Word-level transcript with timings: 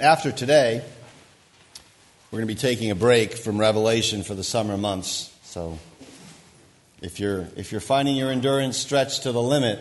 after 0.00 0.32
today, 0.32 0.82
we're 2.30 2.38
going 2.38 2.48
to 2.48 2.54
be 2.54 2.58
taking 2.58 2.90
a 2.90 2.94
break 2.94 3.34
from 3.34 3.58
Revelation 3.58 4.22
for 4.22 4.34
the 4.34 4.44
summer 4.44 4.78
months. 4.78 5.30
So 5.42 5.78
if 7.02 7.20
you're, 7.20 7.48
if 7.56 7.72
you're 7.72 7.80
finding 7.80 8.16
your 8.16 8.30
endurance 8.30 8.78
stretched 8.78 9.24
to 9.24 9.32
the 9.32 9.42
limit, 9.42 9.78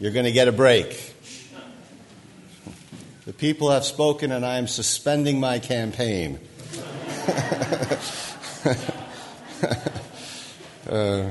you're 0.00 0.12
going 0.12 0.24
to 0.24 0.32
get 0.32 0.48
a 0.48 0.52
break. 0.52 1.14
The 3.26 3.34
people 3.34 3.70
have 3.70 3.84
spoken, 3.84 4.32
and 4.32 4.44
I 4.44 4.56
am 4.56 4.66
suspending 4.66 5.38
my 5.38 5.58
campaign. 5.58 6.40
uh, 10.90 11.30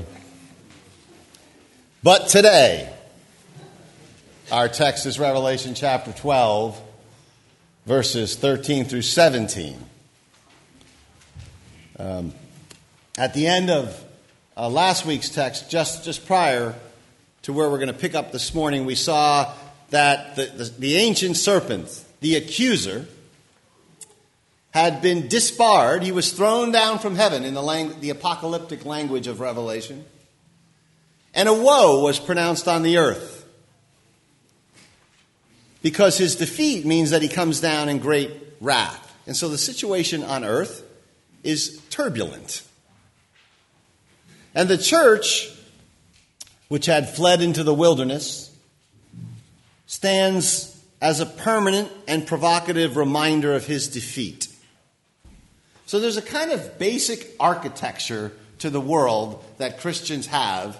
but 2.02 2.28
today, 2.28 2.90
our 4.50 4.68
text 4.68 5.06
is 5.06 5.18
Revelation 5.18 5.74
chapter 5.74 6.12
12 6.12 6.80
verses 7.86 8.36
13 8.36 8.84
through 8.84 9.02
17. 9.02 9.76
Um, 11.98 12.32
at 13.18 13.34
the 13.34 13.46
end 13.46 13.70
of 13.70 14.04
uh, 14.56 14.68
last 14.68 15.04
week's 15.04 15.28
text, 15.28 15.70
just, 15.70 16.04
just 16.04 16.26
prior 16.26 16.74
to 17.42 17.52
where 17.52 17.68
we're 17.68 17.78
going 17.78 17.88
to 17.88 17.94
pick 17.94 18.14
up 18.14 18.32
this 18.32 18.54
morning, 18.54 18.86
we 18.86 18.94
saw 18.94 19.52
that 19.90 20.36
the, 20.36 20.46
the, 20.46 20.64
the 20.78 20.96
ancient 20.96 21.36
serpent, 21.36 22.04
the 22.20 22.36
accuser, 22.36 23.06
had 24.70 25.02
been 25.02 25.28
disbarred. 25.28 26.02
He 26.02 26.12
was 26.12 26.32
thrown 26.32 26.72
down 26.72 26.98
from 26.98 27.16
heaven 27.16 27.44
in 27.44 27.52
the, 27.52 27.62
lang- 27.62 28.00
the 28.00 28.10
apocalyptic 28.10 28.86
language 28.86 29.26
of 29.26 29.40
Revelation. 29.40 30.04
And 31.34 31.48
a 31.48 31.52
woe 31.52 32.02
was 32.02 32.18
pronounced 32.18 32.68
on 32.68 32.82
the 32.82 32.98
earth 32.98 33.41
because 35.82 36.16
his 36.16 36.36
defeat 36.36 36.86
means 36.86 37.10
that 37.10 37.22
he 37.22 37.28
comes 37.28 37.60
down 37.60 37.88
in 37.88 37.98
great 37.98 38.30
wrath. 38.60 39.00
And 39.26 39.36
so 39.36 39.48
the 39.48 39.58
situation 39.58 40.22
on 40.22 40.44
earth 40.44 40.82
is 41.42 41.80
turbulent. 41.90 42.62
And 44.54 44.68
the 44.68 44.78
church, 44.78 45.50
which 46.68 46.86
had 46.86 47.08
fled 47.08 47.40
into 47.40 47.64
the 47.64 47.74
wilderness, 47.74 48.54
stands 49.86 50.68
as 51.00 51.20
a 51.20 51.26
permanent 51.26 51.90
and 52.06 52.26
provocative 52.26 52.96
reminder 52.96 53.54
of 53.54 53.66
his 53.66 53.88
defeat. 53.88 54.48
So 55.86 55.98
there's 55.98 56.16
a 56.16 56.22
kind 56.22 56.52
of 56.52 56.78
basic 56.78 57.34
architecture 57.40 58.32
to 58.60 58.70
the 58.70 58.80
world 58.80 59.44
that 59.58 59.80
Christians 59.80 60.28
have 60.28 60.78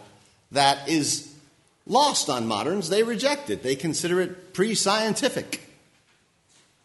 that 0.52 0.88
is 0.88 1.31
lost 1.86 2.28
on 2.28 2.46
moderns. 2.46 2.88
They 2.88 3.02
reject 3.02 3.50
it, 3.50 3.62
they 3.62 3.76
consider 3.76 4.20
it 4.20 4.54
pre 4.54 4.74
scientific. 4.74 5.68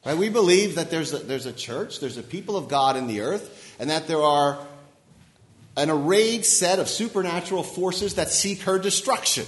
Right? 0.06 0.18
We 0.18 0.30
believe 0.30 0.76
that 0.76 0.90
there's 0.90 1.14
a, 1.14 1.20
there's 1.20 1.46
a 1.46 1.54
church, 1.54 2.00
there's 2.00 2.18
a 2.18 2.24
people 2.24 2.56
of 2.56 2.70
God 2.70 2.96
in 2.96 3.08
the 3.08 3.22
earth, 3.22 3.76
and 3.80 3.90
that 3.90 4.08
there 4.08 4.22
are 4.22 4.58
an 5.76 5.90
arrayed 5.90 6.46
set 6.46 6.80
of 6.80 6.88
supernatural 6.88 7.64
forces 7.64 8.16
that 8.16 8.30
seek 8.30 8.62
her 8.62 8.80
destruction. 8.80 9.46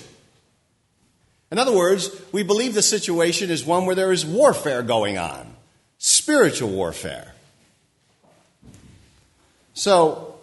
In 1.52 1.58
other 1.58 1.76
words, 1.76 2.10
we 2.32 2.44
believe 2.44 2.76
the 2.76 2.84
situation 2.84 3.50
is 3.50 3.66
one 3.66 3.86
where 3.86 3.96
there 3.96 4.12
is 4.12 4.26
warfare 4.26 4.84
going 4.84 5.18
on, 5.18 5.56
spiritual 5.98 6.70
warfare. 6.70 7.34
So, 9.74 10.36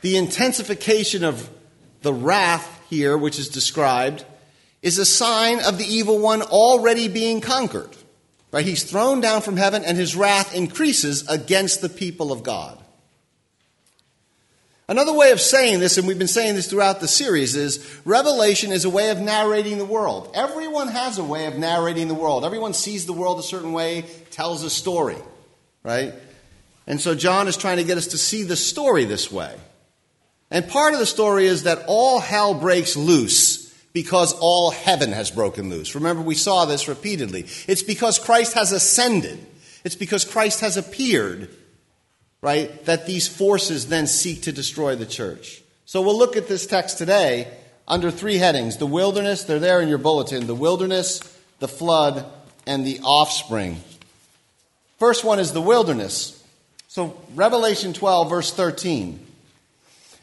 the 0.00 0.16
intensification 0.16 1.22
of 1.22 1.48
the 2.00 2.12
wrath 2.12 2.81
here, 2.92 3.16
which 3.16 3.38
is 3.38 3.48
described, 3.48 4.22
is 4.82 4.98
a 4.98 5.06
sign 5.06 5.60
of 5.60 5.78
the 5.78 5.86
evil 5.86 6.18
one 6.18 6.42
already 6.42 7.08
being 7.08 7.40
conquered. 7.40 7.88
Right? 8.52 8.66
He's 8.66 8.84
thrown 8.84 9.22
down 9.22 9.40
from 9.40 9.56
heaven 9.56 9.82
and 9.82 9.96
his 9.96 10.14
wrath 10.14 10.54
increases 10.54 11.26
against 11.26 11.80
the 11.80 11.88
people 11.88 12.32
of 12.32 12.42
God. 12.42 12.78
Another 14.88 15.14
way 15.14 15.30
of 15.30 15.40
saying 15.40 15.80
this, 15.80 15.96
and 15.96 16.06
we've 16.06 16.18
been 16.18 16.28
saying 16.28 16.54
this 16.54 16.68
throughout 16.68 17.00
the 17.00 17.08
series, 17.08 17.56
is 17.56 17.98
Revelation 18.04 18.72
is 18.72 18.84
a 18.84 18.90
way 18.90 19.08
of 19.08 19.20
narrating 19.20 19.78
the 19.78 19.86
world. 19.86 20.30
Everyone 20.34 20.88
has 20.88 21.16
a 21.16 21.24
way 21.24 21.46
of 21.46 21.56
narrating 21.56 22.08
the 22.08 22.14
world. 22.14 22.44
Everyone 22.44 22.74
sees 22.74 23.06
the 23.06 23.14
world 23.14 23.38
a 23.38 23.42
certain 23.42 23.72
way, 23.72 24.04
tells 24.32 24.64
a 24.64 24.68
story, 24.70 25.16
right? 25.82 26.12
And 26.86 27.00
so 27.00 27.14
John 27.14 27.48
is 27.48 27.56
trying 27.56 27.78
to 27.78 27.84
get 27.84 27.96
us 27.96 28.08
to 28.08 28.18
see 28.18 28.42
the 28.42 28.56
story 28.56 29.06
this 29.06 29.32
way. 29.32 29.56
And 30.52 30.68
part 30.68 30.92
of 30.92 31.00
the 31.00 31.06
story 31.06 31.46
is 31.46 31.62
that 31.62 31.84
all 31.86 32.20
hell 32.20 32.52
breaks 32.52 32.94
loose 32.94 33.72
because 33.94 34.34
all 34.34 34.70
heaven 34.70 35.10
has 35.12 35.30
broken 35.30 35.70
loose. 35.70 35.94
Remember, 35.94 36.22
we 36.22 36.34
saw 36.34 36.66
this 36.66 36.88
repeatedly. 36.88 37.46
It's 37.66 37.82
because 37.82 38.18
Christ 38.18 38.52
has 38.52 38.70
ascended, 38.70 39.38
it's 39.82 39.96
because 39.96 40.24
Christ 40.26 40.60
has 40.60 40.76
appeared, 40.76 41.48
right, 42.42 42.84
that 42.84 43.06
these 43.06 43.26
forces 43.26 43.88
then 43.88 44.06
seek 44.06 44.42
to 44.42 44.52
destroy 44.52 44.94
the 44.94 45.06
church. 45.06 45.62
So 45.86 46.02
we'll 46.02 46.18
look 46.18 46.36
at 46.36 46.48
this 46.48 46.66
text 46.66 46.98
today 46.98 47.50
under 47.88 48.10
three 48.10 48.36
headings 48.36 48.76
the 48.76 48.86
wilderness, 48.86 49.44
they're 49.44 49.58
there 49.58 49.80
in 49.80 49.88
your 49.88 49.98
bulletin 49.98 50.46
the 50.46 50.54
wilderness, 50.54 51.20
the 51.60 51.68
flood, 51.68 52.26
and 52.66 52.86
the 52.86 53.00
offspring. 53.00 53.82
First 54.98 55.24
one 55.24 55.38
is 55.38 55.52
the 55.52 55.62
wilderness. 55.62 56.38
So, 56.88 57.18
Revelation 57.34 57.94
12, 57.94 58.28
verse 58.28 58.52
13. 58.52 59.31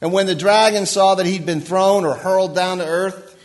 And 0.02 0.14
when 0.14 0.28
the 0.28 0.36
dragon 0.36 0.86
saw 0.86 1.16
that 1.16 1.26
he'd 1.26 1.46
been 1.46 1.62
thrown 1.62 2.06
or 2.06 2.16
hurled 2.16 2.56
down 2.56 2.78
to 2.78 2.86
earth, 2.86 3.38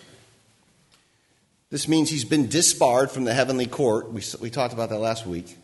this 1.71 1.89
means 1.89 2.09
he's 2.09 2.25
been 2.25 2.49
disbarred 2.49 3.11
from 3.11 3.25
the 3.25 3.35
heavenly 3.35 3.67
court. 3.67 4.13
We, 4.13 4.23
we 4.41 4.51
talked 4.51 4.73
about 4.73 4.91
that 4.91 5.01
last 5.01 5.27
week. 5.27 5.57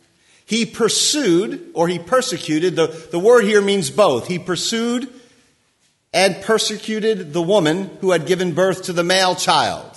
He 0.45 0.65
pursued 0.65 1.71
or 1.73 1.87
he 1.87 1.99
persecuted. 1.99 2.75
The, 2.75 2.87
the 3.11 3.19
word 3.19 3.45
here 3.45 3.61
means 3.61 3.89
both. 3.89 4.27
He 4.27 4.37
pursued 4.37 5.07
and 6.13 6.41
persecuted 6.41 7.31
the 7.31 7.41
woman 7.41 7.89
who 8.01 8.11
had 8.11 8.25
given 8.25 8.53
birth 8.53 8.83
to 8.83 8.93
the 8.93 9.03
male 9.03 9.35
child. 9.35 9.87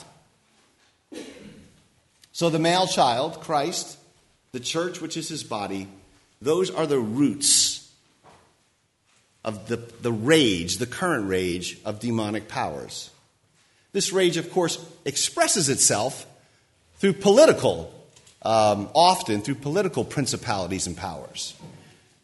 So 2.31 2.51
the 2.51 2.61
male 2.61 2.87
child, 2.87 3.41
Christ, 3.41 3.99
the 4.53 4.61
church, 4.61 5.01
which 5.01 5.17
is 5.17 5.29
his 5.29 5.43
body, 5.43 5.89
those 6.41 6.71
are 6.71 6.87
the 6.87 7.01
roots 7.01 7.74
of 9.45 9.69
the, 9.69 9.77
the 9.77 10.13
rage, 10.13 10.79
the 10.79 10.87
current 10.87 11.29
rage 11.29 11.79
of 11.85 12.01
demonic 12.01 12.49
powers. 12.49 13.11
This 13.93 14.13
rage, 14.13 14.37
of 14.37 14.51
course, 14.51 14.85
expresses 15.05 15.69
itself 15.69 16.27
through 16.97 17.13
political, 17.15 17.93
um, 18.43 18.89
often 18.95 19.43
through 19.43 19.57
political 19.57 20.05
principalities 20.05 20.87
and 20.87 20.97
powers. 20.97 21.55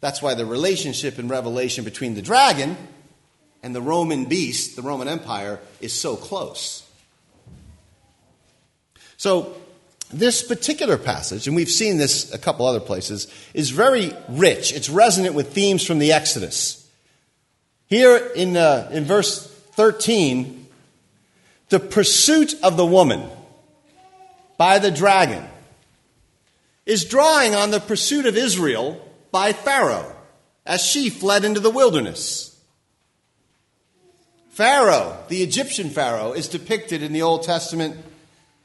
That's 0.01 0.23
why 0.23 0.35
the 0.35 0.47
relationship 0.47 1.19
in 1.19 1.29
Revelation 1.29 1.85
between 1.85 2.15
the 2.15 2.23
dragon 2.23 2.77
and 3.63 3.75
the 3.75 3.83
Roman 3.83 4.25
beast, 4.25 4.77
the 4.77 4.83
Roman 4.83 5.07
Empire, 5.07 5.61
is 5.81 5.93
so 5.93 6.17
close. 6.17 6.87
So, 9.19 9.55
this 10.13 10.43
particular 10.43 10.97
passage, 10.97 11.47
and 11.47 11.55
we've 11.55 11.69
seen 11.69 11.99
this 11.99 12.33
a 12.33 12.39
couple 12.39 12.67
other 12.67 12.81
places, 12.81 13.29
is 13.55 13.71
very 13.71 14.13
rich. 14.29 14.73
It's 14.73 14.89
resonant 14.89 15.35
with 15.35 15.53
themes 15.53 15.87
from 15.87 15.99
the 15.99 16.13
Exodus. 16.13 16.80
Here 17.91 18.17
in, 18.17 18.57
uh, 18.57 18.89
in 18.93 19.05
verse 19.05 19.49
13, 19.73 20.69
the 21.71 21.81
pursuit 21.81 22.55
of 22.63 22.77
the 22.77 22.87
woman 22.87 23.29
by 24.57 24.79
the 24.79 24.93
dragon 24.93 25.45
is 26.87 27.05
drawing 27.05 27.57
on 27.57 27.73
the 27.73 27.81
pursuit 27.81 28.27
of 28.27 28.37
Israel 28.37 29.05
by 29.33 29.53
Pharaoh 29.53 30.15
as 30.65 30.85
she 30.85 31.11
fled 31.11 31.45
into 31.45 31.59
the 31.59 31.71
wilderness. 31.71 32.57
Pharaoh, 34.51 35.17
the 35.29 35.43
Egyptian 35.43 35.91
Pharaoh, 35.91 36.33
is 36.33 36.47
depicted 36.47 37.03
in 37.03 37.13
the 37.13 37.23
Old 37.23 37.43
Testament 37.43 37.97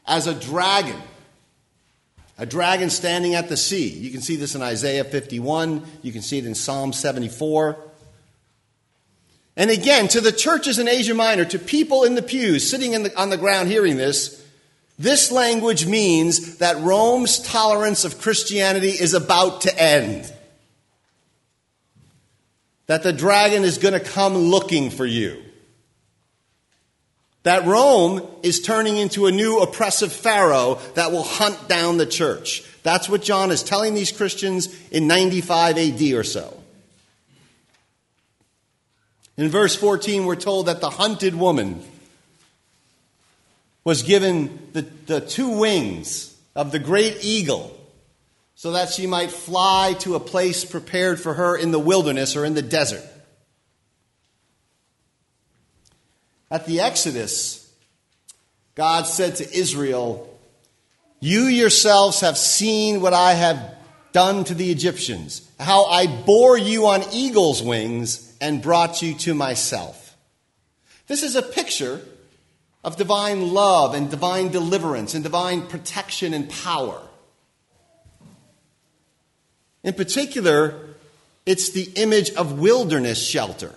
as 0.05 0.27
a 0.27 0.35
dragon. 0.35 1.01
A 2.37 2.45
dragon 2.45 2.91
standing 2.91 3.33
at 3.33 3.49
the 3.49 3.57
sea. 3.57 3.89
You 3.89 4.11
can 4.11 4.21
see 4.21 4.35
this 4.35 4.53
in 4.53 4.61
Isaiah 4.61 5.03
51. 5.03 5.83
You 6.03 6.11
can 6.11 6.21
see 6.21 6.37
it 6.37 6.45
in 6.45 6.53
Psalm 6.53 6.93
74. 6.93 7.79
And 9.57 9.69
again, 9.69 10.07
to 10.09 10.21
the 10.21 10.31
churches 10.31 10.79
in 10.79 10.87
Asia 10.87 11.13
Minor, 11.13 11.45
to 11.45 11.59
people 11.59 12.03
in 12.03 12.15
the 12.15 12.21
pews 12.21 12.69
sitting 12.69 12.91
the, 13.03 13.17
on 13.19 13.29
the 13.29 13.37
ground 13.37 13.69
hearing 13.69 13.95
this, 13.97 14.43
this 14.99 15.31
language 15.31 15.85
means 15.85 16.57
that 16.57 16.77
Rome's 16.77 17.39
tolerance 17.39 18.05
of 18.05 18.19
Christianity 18.19 18.89
is 18.89 19.13
about 19.13 19.61
to 19.61 19.81
end. 19.81 20.31
That 22.87 23.03
the 23.03 23.13
dragon 23.13 23.63
is 23.63 23.77
going 23.77 23.93
to 23.93 23.99
come 23.99 24.35
looking 24.35 24.89
for 24.89 25.05
you. 25.05 25.41
That 27.43 27.65
Rome 27.65 28.27
is 28.41 28.61
turning 28.61 28.97
into 28.97 29.27
a 29.27 29.31
new 29.31 29.59
oppressive 29.59 30.11
Pharaoh 30.11 30.79
that 30.95 31.11
will 31.11 31.23
hunt 31.23 31.67
down 31.67 31.97
the 31.97 32.05
church. 32.05 32.63
That's 32.83 33.07
what 33.07 33.21
John 33.21 33.51
is 33.51 33.63
telling 33.63 33.93
these 33.93 34.11
Christians 34.11 34.75
in 34.89 35.07
95 35.07 35.77
AD 35.77 36.01
or 36.13 36.23
so. 36.23 36.61
In 39.37 39.49
verse 39.49 39.75
14, 39.75 40.25
we're 40.25 40.35
told 40.35 40.67
that 40.67 40.79
the 40.79 40.89
hunted 40.89 41.35
woman 41.35 41.83
was 43.83 44.01
given 44.01 44.69
the, 44.73 44.81
the 44.81 45.21
two 45.21 45.59
wings 45.59 46.35
of 46.55 46.71
the 46.71 46.79
great 46.79 47.23
eagle. 47.23 47.71
so 48.57 48.71
that 48.71 48.89
she 48.89 49.05
might 49.05 49.31
fly 49.31 49.93
to 49.99 50.15
a 50.15 50.19
place 50.19 50.63
prepared 50.63 51.19
for 51.19 51.33
her 51.33 51.57
in 51.57 51.71
the 51.71 51.79
wilderness 51.79 52.37
or 52.37 52.45
in 52.45 52.53
the 52.53 52.61
desert. 52.61 53.03
At 56.49 56.65
the 56.65 56.79
Exodus, 56.79 57.69
God 58.73 59.07
said 59.07 59.35
to 59.35 59.53
Israel, 59.53 60.33
You 61.19 61.41
yourselves 61.41 62.21
have 62.21 62.37
seen 62.37 63.01
what 63.01 63.13
I 63.13 63.33
have 63.33 63.75
done 64.13 64.45
to 64.45 64.53
the 64.53 64.71
Egyptians, 64.71 65.45
how 65.59 65.85
I 65.85 66.07
bore 66.07 66.57
you 66.57 66.87
on 66.87 67.03
eagle's 67.11 67.61
wings 67.61 68.24
and 68.45 68.61
brought 68.61 69.01
you 69.01 69.15
to 69.15 69.33
myself. 69.33 70.15
This 71.07 71.23
is 71.23 71.35
a 71.35 71.41
picture 71.41 71.99
of 72.83 72.95
divine 72.95 73.53
love 73.53 73.95
and 73.95 74.11
divine 74.11 74.49
deliverance 74.49 75.15
and 75.15 75.23
divine 75.23 75.65
protection 75.65 76.31
and 76.31 76.47
power. 76.47 77.01
In 79.83 79.95
particular, 79.95 80.79
it's 81.47 81.71
the 81.71 81.91
image 81.95 82.29
of 82.35 82.59
wilderness 82.59 83.17
shelter. 83.17 83.73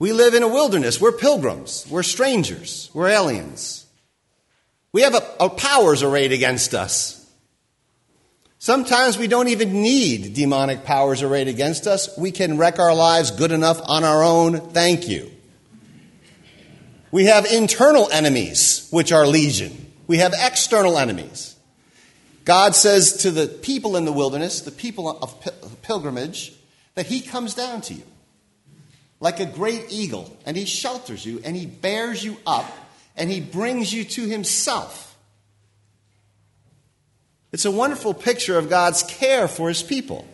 We 0.00 0.12
live 0.12 0.34
in 0.34 0.42
a 0.42 0.48
wilderness. 0.48 1.00
We're 1.00 1.12
pilgrims. 1.12 1.86
We're 1.88 2.02
strangers. 2.02 2.90
We're 2.92 3.10
aliens. 3.10 3.86
We 4.90 5.02
have 5.02 5.14
a, 5.14 5.24
a 5.38 5.50
powers 5.50 6.02
arrayed 6.02 6.32
against 6.32 6.74
us. 6.74 7.17
Sometimes 8.58 9.16
we 9.16 9.28
don't 9.28 9.48
even 9.48 9.80
need 9.80 10.34
demonic 10.34 10.84
powers 10.84 11.22
arrayed 11.22 11.48
against 11.48 11.86
us. 11.86 12.16
We 12.18 12.32
can 12.32 12.58
wreck 12.58 12.78
our 12.78 12.94
lives 12.94 13.30
good 13.30 13.52
enough 13.52 13.80
on 13.84 14.04
our 14.04 14.22
own. 14.22 14.70
Thank 14.70 15.08
you. 15.08 15.30
We 17.10 17.26
have 17.26 17.46
internal 17.46 18.10
enemies, 18.10 18.88
which 18.90 19.12
are 19.12 19.26
legion. 19.26 19.92
We 20.06 20.18
have 20.18 20.34
external 20.36 20.98
enemies. 20.98 21.56
God 22.44 22.74
says 22.74 23.18
to 23.18 23.30
the 23.30 23.46
people 23.46 23.96
in 23.96 24.04
the 24.04 24.12
wilderness, 24.12 24.62
the 24.62 24.70
people 24.70 25.08
of 25.08 25.82
pilgrimage, 25.82 26.52
that 26.94 27.06
He 27.06 27.20
comes 27.20 27.54
down 27.54 27.80
to 27.82 27.94
you 27.94 28.02
like 29.20 29.40
a 29.40 29.46
great 29.46 29.86
eagle, 29.90 30.36
and 30.46 30.56
he 30.56 30.64
shelters 30.64 31.24
you, 31.26 31.40
and 31.44 31.56
he 31.56 31.66
bears 31.66 32.24
you 32.24 32.36
up, 32.46 32.66
and 33.16 33.30
he 33.30 33.40
brings 33.40 33.92
you 33.92 34.04
to 34.04 34.26
himself. 34.26 35.07
It's 37.52 37.64
a 37.64 37.70
wonderful 37.70 38.14
picture 38.14 38.58
of 38.58 38.68
God's 38.68 39.02
care 39.02 39.48
for 39.48 39.68
his 39.68 39.82
people. 39.82 40.26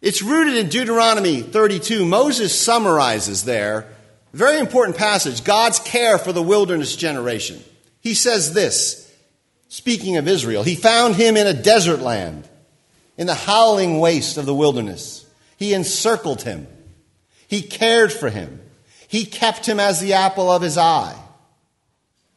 It's 0.00 0.22
rooted 0.22 0.56
in 0.56 0.68
Deuteronomy 0.68 1.40
32. 1.42 2.04
Moses 2.04 2.58
summarizes 2.58 3.44
there, 3.44 3.86
very 4.32 4.58
important 4.58 4.96
passage, 4.96 5.44
God's 5.44 5.78
care 5.78 6.18
for 6.18 6.32
the 6.32 6.42
wilderness 6.42 6.96
generation. 6.96 7.62
He 8.00 8.14
says 8.14 8.52
this, 8.52 9.12
speaking 9.68 10.16
of 10.16 10.28
Israel, 10.28 10.62
He 10.62 10.74
found 10.74 11.14
him 11.14 11.36
in 11.36 11.46
a 11.46 11.54
desert 11.54 12.00
land, 12.00 12.48
in 13.16 13.26
the 13.26 13.34
howling 13.34 14.00
waste 14.00 14.36
of 14.36 14.46
the 14.46 14.54
wilderness. 14.54 15.24
He 15.56 15.72
encircled 15.72 16.42
him 16.42 16.66
he 17.54 17.62
cared 17.62 18.12
for 18.12 18.30
him. 18.30 18.60
He 19.08 19.24
kept 19.24 19.66
him 19.66 19.78
as 19.78 20.00
the 20.00 20.14
apple 20.14 20.50
of 20.50 20.62
his 20.62 20.76
eye. 20.76 21.16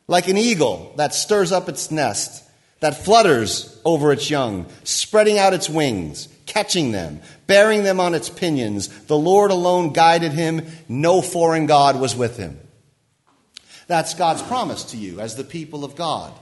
Like 0.08 0.28
an 0.28 0.38
eagle 0.38 0.94
that 0.98 1.14
stirs 1.14 1.52
up 1.52 1.68
its 1.68 1.92
nest, 1.92 2.44
that 2.80 3.04
flutters 3.04 3.80
over 3.84 4.12
its 4.12 4.30
young, 4.30 4.68
spreading 4.84 5.38
out 5.38 5.54
its 5.54 5.70
wings, 5.70 6.30
catching 6.46 6.92
them, 6.92 7.22
bearing 7.48 7.84
them 7.84 8.00
on 8.00 8.14
its 8.14 8.30
pinions, 8.30 8.88
the 9.06 9.18
Lord 9.18 9.52
alone 9.52 9.94
guided 9.94 10.32
him. 10.32 10.66
No 10.88 11.22
foreign 11.22 11.66
God 11.66 12.00
was 12.00 12.16
with 12.16 12.38
him. 12.38 12.60
That's 13.88 14.14
God's 14.14 14.42
promise 14.42 14.84
to 14.86 14.98
you 14.98 15.20
as 15.20 15.36
the 15.36 15.44
people 15.44 15.84
of 15.84 15.96
God. 15.96 16.34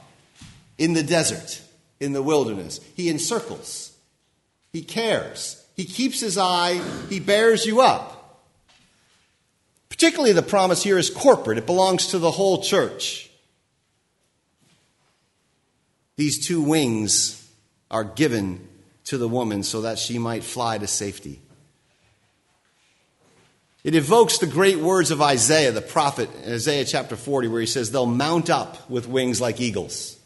In 0.77 0.93
the 0.93 1.03
desert, 1.03 1.61
in 1.99 2.11
the 2.11 2.23
wilderness, 2.23 2.79
He 2.95 3.09
encircles, 3.09 3.95
He 4.73 4.81
cares, 4.81 5.63
He 5.75 5.85
keeps 5.85 6.19
His 6.19 6.37
eye, 6.37 6.81
He 7.09 7.19
bears 7.19 7.65
you 7.65 7.81
up. 7.81 8.41
Particularly, 9.89 10.33
the 10.33 10.41
promise 10.41 10.83
here 10.83 10.97
is 10.97 11.09
corporate, 11.09 11.57
it 11.57 11.65
belongs 11.65 12.07
to 12.07 12.19
the 12.19 12.31
whole 12.31 12.61
church. 12.61 13.29
These 16.17 16.45
two 16.45 16.61
wings 16.61 17.47
are 17.91 18.03
given 18.03 18.67
to 19.05 19.17
the 19.17 19.27
woman 19.27 19.63
so 19.63 19.81
that 19.81 19.99
she 19.99 20.17
might 20.17 20.43
fly 20.43 20.77
to 20.77 20.87
safety. 20.87 21.41
It 23.83 23.93
evokes 23.93 24.39
the 24.39 24.47
great 24.47 24.79
words 24.79 25.11
of 25.11 25.21
Isaiah, 25.21 25.71
the 25.71 25.79
prophet, 25.79 26.27
in 26.43 26.53
Isaiah 26.53 26.85
chapter 26.85 27.15
40, 27.15 27.49
where 27.49 27.61
he 27.61 27.67
says, 27.67 27.91
They'll 27.91 28.07
mount 28.07 28.49
up 28.49 28.89
with 28.89 29.07
wings 29.07 29.39
like 29.39 29.61
eagles, 29.61 30.17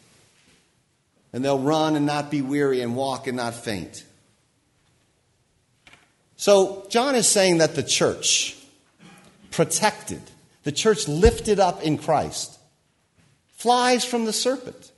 and 1.32 1.44
they'll 1.44 1.58
run 1.58 1.94
and 1.94 2.06
not 2.06 2.30
be 2.30 2.40
weary, 2.40 2.80
and 2.80 2.96
walk 2.96 3.26
and 3.26 3.36
not 3.36 3.54
faint. 3.54 4.02
So, 6.36 6.86
John 6.88 7.14
is 7.14 7.28
saying 7.28 7.58
that 7.58 7.74
the 7.74 7.82
church, 7.82 8.56
protected, 9.50 10.22
the 10.62 10.72
church 10.72 11.06
lifted 11.06 11.60
up 11.60 11.82
in 11.82 11.98
Christ, 11.98 12.58
flies 13.56 14.06
from 14.06 14.24
the 14.24 14.32
serpent, 14.32 14.90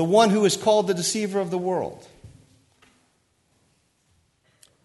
the 0.00 0.04
one 0.04 0.30
who 0.30 0.46
is 0.46 0.56
called 0.56 0.86
the 0.86 0.94
deceiver 0.94 1.40
of 1.40 1.50
the 1.50 1.58
world. 1.58 2.08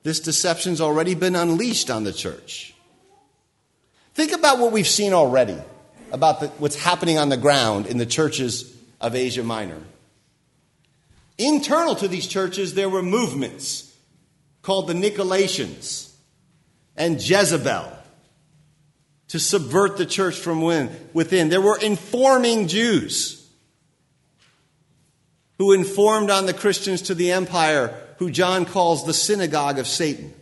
This 0.03 0.19
deception's 0.19 0.81
already 0.81 1.15
been 1.15 1.37
unleashed 1.37 1.89
on 1.89 2.03
the 2.03 2.11
church. 2.11 2.75
Think 4.13 4.33
about 4.33 4.59
what 4.59 4.73
we've 4.73 4.85
seen 4.85 5.13
already 5.13 5.57
about 6.11 6.41
the, 6.41 6.49
what's 6.59 6.75
happening 6.75 7.17
on 7.17 7.29
the 7.29 7.37
ground 7.37 7.85
in 7.85 7.97
the 7.97 8.05
churches 8.05 8.75
of 8.99 9.15
Asia 9.15 9.41
Minor. 9.41 9.81
Internal 11.37 11.95
to 11.95 12.09
these 12.09 12.27
churches, 12.27 12.73
there 12.73 12.89
were 12.89 13.01
movements 13.01 13.95
called 14.63 14.87
the 14.87 14.93
Nicolaitans 14.93 16.13
and 16.97 17.25
Jezebel 17.25 17.89
to 19.29 19.39
subvert 19.39 19.95
the 19.95 20.05
church 20.05 20.35
from 20.35 20.59
within. 21.13 21.47
There 21.47 21.61
were 21.61 21.79
informing 21.79 22.67
Jews 22.67 23.44
who 25.57 25.71
informed 25.71 26.29
on 26.29 26.45
the 26.45 26.53
Christians 26.53 27.03
to 27.03 27.15
the 27.15 27.31
empire, 27.31 27.93
who 28.17 28.29
John 28.29 28.65
calls 28.65 29.05
the 29.05 29.13
synagogue 29.13 29.79
of 29.79 29.87
Satan. 29.87 30.33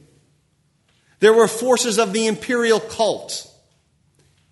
There 1.20 1.34
were 1.34 1.48
forces 1.48 2.00
of 2.00 2.14
the 2.14 2.28
imperial 2.28 2.80
cult 2.80 3.50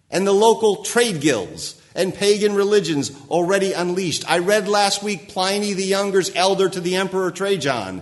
and 0.09 0.25
the 0.25 0.33
local 0.33 0.83
trade 0.83 1.21
guilds 1.21 1.81
and 1.93 2.13
pagan 2.13 2.55
religions 2.55 3.11
already 3.29 3.73
unleashed. 3.73 4.29
I 4.29 4.39
read 4.39 4.67
last 4.67 5.03
week 5.03 5.29
Pliny 5.29 5.73
the 5.73 5.83
Younger's 5.83 6.33
elder 6.35 6.69
to 6.69 6.79
the 6.79 6.95
Emperor 6.95 7.31
Trajan 7.31 8.01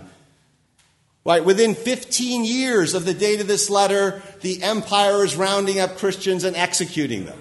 Right, 1.24 1.44
within 1.44 1.74
15 1.74 2.44
years 2.44 2.94
of 2.94 3.04
the 3.04 3.12
date 3.12 3.40
of 3.40 3.46
this 3.46 3.68
letter, 3.68 4.22
the 4.40 4.62
empire 4.62 5.22
is 5.22 5.36
rounding 5.36 5.78
up 5.78 5.98
Christians 5.98 6.44
and 6.44 6.56
executing 6.56 7.26
them. 7.26 7.40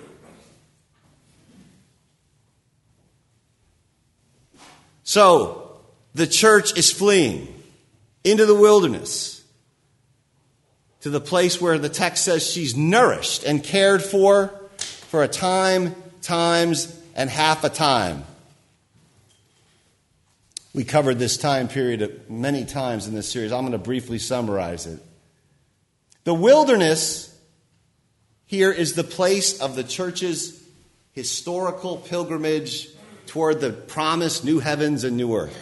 So, 5.09 5.71
the 6.13 6.27
church 6.27 6.77
is 6.77 6.91
fleeing 6.91 7.47
into 8.23 8.45
the 8.45 8.53
wilderness 8.53 9.43
to 11.01 11.09
the 11.09 11.19
place 11.19 11.59
where 11.59 11.79
the 11.79 11.89
text 11.89 12.25
says 12.25 12.47
she's 12.47 12.77
nourished 12.77 13.43
and 13.43 13.63
cared 13.63 14.03
for 14.03 14.53
for 14.77 15.23
a 15.23 15.27
time, 15.27 15.95
times, 16.21 16.95
and 17.15 17.27
half 17.27 17.63
a 17.63 17.69
time. 17.69 18.23
We 20.75 20.83
covered 20.83 21.17
this 21.17 21.37
time 21.37 21.69
period 21.69 22.29
many 22.29 22.63
times 22.63 23.07
in 23.07 23.15
this 23.15 23.27
series. 23.27 23.51
I'm 23.51 23.61
going 23.61 23.71
to 23.71 23.79
briefly 23.79 24.19
summarize 24.19 24.85
it. 24.85 24.99
The 26.23 26.35
wilderness 26.35 27.35
here 28.45 28.71
is 28.71 28.93
the 28.93 29.03
place 29.03 29.59
of 29.59 29.75
the 29.75 29.83
church's 29.83 30.63
historical 31.13 31.97
pilgrimage 31.97 32.89
toward 33.29 33.61
the 33.61 33.71
promised 33.71 34.43
new 34.43 34.59
heavens 34.59 35.03
and 35.03 35.15
new 35.15 35.35
earth. 35.35 35.55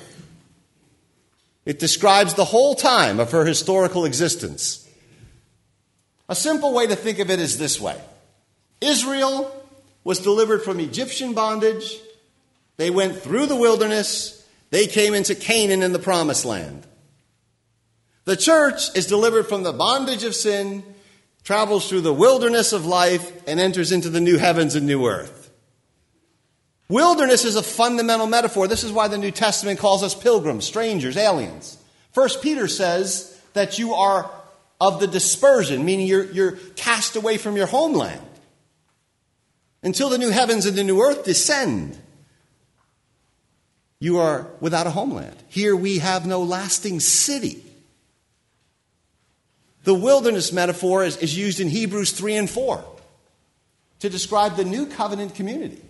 It 1.66 1.80
describes 1.80 2.34
the 2.34 2.46
whole 2.46 2.76
time 2.76 3.20
of 3.20 3.32
her 3.32 3.44
historical 3.44 4.06
existence. 4.06 4.88
A 6.30 6.36
simple 6.36 6.74
way 6.74 6.88
to 6.88 6.96
think 6.96 7.20
of 7.20 7.30
it 7.30 7.40
is 7.40 7.58
this 7.58 7.80
way 7.80 8.00
Israel 8.80 9.54
was 10.06 10.20
delivered 10.20 10.64
from 10.64 10.80
Egyptian 10.80 11.34
bondage, 11.34 12.00
they 12.78 12.90
went 12.90 13.18
through 13.18 13.48
the 13.48 13.56
wilderness, 13.56 14.48
they 14.70 14.88
came 14.88 15.14
into 15.14 15.36
Canaan 15.36 15.84
in 15.84 15.92
the 15.92 16.00
promised 16.00 16.46
land. 16.46 16.88
The 18.24 18.38
church 18.38 18.96
is 18.96 19.08
delivered 19.08 19.48
from 19.48 19.64
the 19.64 19.74
bondage 19.74 20.24
of 20.24 20.36
sin, 20.36 20.84
travels 21.44 21.90
through 21.90 22.02
the 22.02 22.14
wilderness 22.14 22.72
of 22.72 22.86
life, 22.86 23.30
and 23.46 23.60
enters 23.60 23.92
into 23.92 24.10
the 24.10 24.22
new 24.22 24.38
heavens 24.38 24.76
and 24.76 24.88
new 24.88 25.06
earth. 25.06 25.47
Wilderness 26.90 27.44
is 27.44 27.56
a 27.56 27.64
fundamental 27.64 28.28
metaphor. 28.28 28.68
This 28.68 28.84
is 28.84 28.92
why 28.92 29.08
the 29.08 29.18
New 29.18 29.32
Testament 29.32 29.80
calls 29.80 30.04
us 30.04 30.16
pilgrims, 30.16 30.66
strangers, 30.66 31.18
aliens. 31.18 31.78
First 32.12 32.42
Peter 32.42 32.68
says 32.68 33.38
that 33.54 33.78
you 33.78 33.94
are 33.94 34.32
of 34.80 35.00
the 35.00 35.08
dispersion, 35.08 35.84
meaning 35.84 36.08
you're, 36.08 36.32
you're 36.32 36.52
cast 36.76 37.16
away 37.16 37.38
from 37.38 37.58
your 37.58 37.68
homeland 37.68 38.22
until 39.84 40.10
the 40.10 40.18
new 40.18 40.30
heavens 40.30 40.66
and 40.66 40.78
the 40.78 40.84
new 40.84 41.02
earth 41.02 41.26
descend. 41.26 41.98
you 44.00 44.20
are 44.20 44.48
without 44.62 44.88
a 44.88 44.92
homeland. 44.92 45.36
Here 45.50 45.76
we 45.76 45.98
have 45.98 46.26
no 46.26 46.42
lasting 46.42 47.00
city. 47.00 47.64
The 49.84 49.94
wilderness 49.94 50.54
metaphor 50.54 51.04
is, 51.04 51.18
is 51.18 51.38
used 51.38 51.60
in 51.60 51.68
Hebrews 51.68 52.12
3 52.12 52.36
and 52.36 52.50
4 52.50 52.84
to 54.00 54.10
describe 54.10 54.56
the 54.56 54.66
new 54.66 54.86
covenant 54.86 55.36
community 55.36 55.82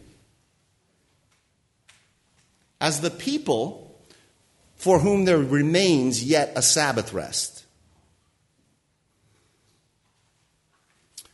as 2.79 3.01
the 3.01 3.10
people 3.10 3.84
for 4.75 5.00
whom 5.00 5.25
there 5.25 5.39
remains 5.39 6.24
yet 6.24 6.53
a 6.55 6.62
Sabbath 6.62 7.13
rest. 7.13 7.65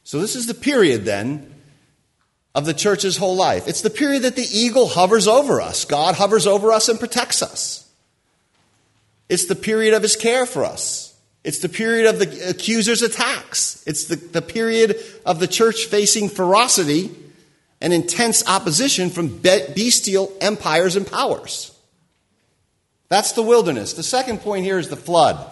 So, 0.03 0.19
this 0.19 0.35
is 0.35 0.47
the 0.47 0.53
period 0.53 1.05
then 1.05 1.53
of 2.55 2.65
the 2.65 2.73
church's 2.73 3.17
whole 3.17 3.35
life. 3.35 3.67
It's 3.67 3.81
the 3.81 3.89
period 3.89 4.23
that 4.23 4.35
the 4.35 4.47
eagle 4.51 4.88
hovers 4.88 5.27
over 5.27 5.59
us. 5.59 5.85
God 5.85 6.15
hovers 6.15 6.45
over 6.45 6.71
us 6.71 6.88
and 6.88 7.00
protects 7.00 7.41
us. 7.41 7.89
It's 9.27 9.45
the 9.45 9.55
period 9.55 9.93
of 9.93 10.03
his 10.03 10.15
care 10.15 10.45
for 10.45 10.63
us. 10.63 11.17
It's 11.43 11.59
the 11.59 11.69
period 11.69 12.07
of 12.07 12.19
the 12.19 12.50
accuser's 12.50 13.01
attacks. 13.01 13.83
It's 13.85 14.05
the, 14.05 14.15
the 14.15 14.41
period 14.41 14.97
of 15.25 15.39
the 15.39 15.47
church 15.47 15.85
facing 15.85 16.29
ferocity 16.29 17.09
and 17.83 17.93
intense 17.93 18.47
opposition 18.47 19.09
from 19.09 19.27
bestial 19.27 20.31
empires 20.39 20.95
and 20.95 21.05
powers. 21.05 21.77
That's 23.09 23.33
the 23.33 23.43
wilderness. 23.43 23.93
The 23.93 24.03
second 24.03 24.39
point 24.39 24.63
here 24.63 24.79
is 24.79 24.87
the 24.87 24.95
flood. 24.95 25.45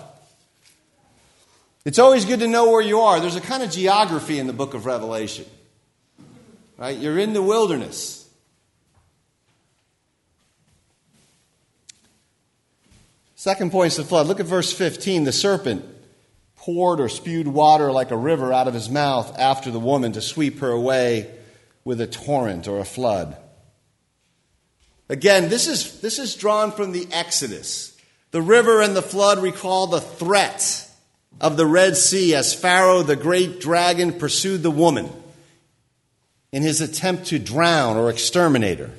It's 1.83 1.99
always 1.99 2.23
good 2.23 2.39
to 2.39 2.47
know 2.47 2.71
where 2.71 2.81
you 2.81 3.01
are. 3.01 3.19
There's 3.19 3.35
a 3.35 3.41
kind 3.41 3.61
of 3.61 3.69
geography 3.69 4.39
in 4.39 4.47
the 4.47 4.53
book 4.53 4.73
of 4.73 4.85
Revelation. 4.85 5.45
Right? 6.77 6.97
You're 6.97 7.19
in 7.19 7.33
the 7.33 7.41
wilderness. 7.41 8.29
Second 13.35 13.71
point 13.71 13.87
is 13.87 13.97
the 13.97 14.05
flood. 14.05 14.27
Look 14.27 14.39
at 14.39 14.45
verse 14.45 14.71
15. 14.71 15.25
The 15.25 15.33
serpent 15.33 15.83
poured 16.55 17.01
or 17.01 17.09
spewed 17.09 17.47
water 17.47 17.91
like 17.91 18.11
a 18.11 18.17
river 18.17 18.53
out 18.53 18.69
of 18.69 18.73
his 18.73 18.89
mouth 18.89 19.37
after 19.37 19.69
the 19.69 19.79
woman 19.79 20.13
to 20.13 20.21
sweep 20.21 20.59
her 20.59 20.69
away 20.69 21.29
with 21.83 22.01
a 22.01 22.07
torrent 22.07 22.67
or 22.67 22.79
a 22.79 22.85
flood. 22.85 23.37
Again, 25.09 25.49
this 25.49 25.67
is, 25.67 25.99
this 26.01 26.19
is 26.19 26.35
drawn 26.35 26.71
from 26.71 26.91
the 26.91 27.07
Exodus. 27.11 27.97
The 28.31 28.41
river 28.41 28.81
and 28.81 28.95
the 28.95 29.01
flood 29.01 29.39
recall 29.39 29.87
the 29.87 29.99
threat 29.99 30.89
of 31.41 31.57
the 31.57 31.65
Red 31.65 31.97
Sea 31.97 32.35
as 32.35 32.53
Pharaoh, 32.53 33.03
the 33.03 33.15
great 33.15 33.59
dragon, 33.59 34.13
pursued 34.13 34.63
the 34.63 34.71
woman 34.71 35.09
in 36.51 36.63
his 36.63 36.81
attempt 36.81 37.27
to 37.27 37.39
drown 37.39 37.97
or 37.97 38.09
exterminate 38.09 38.79
her. 38.79 38.91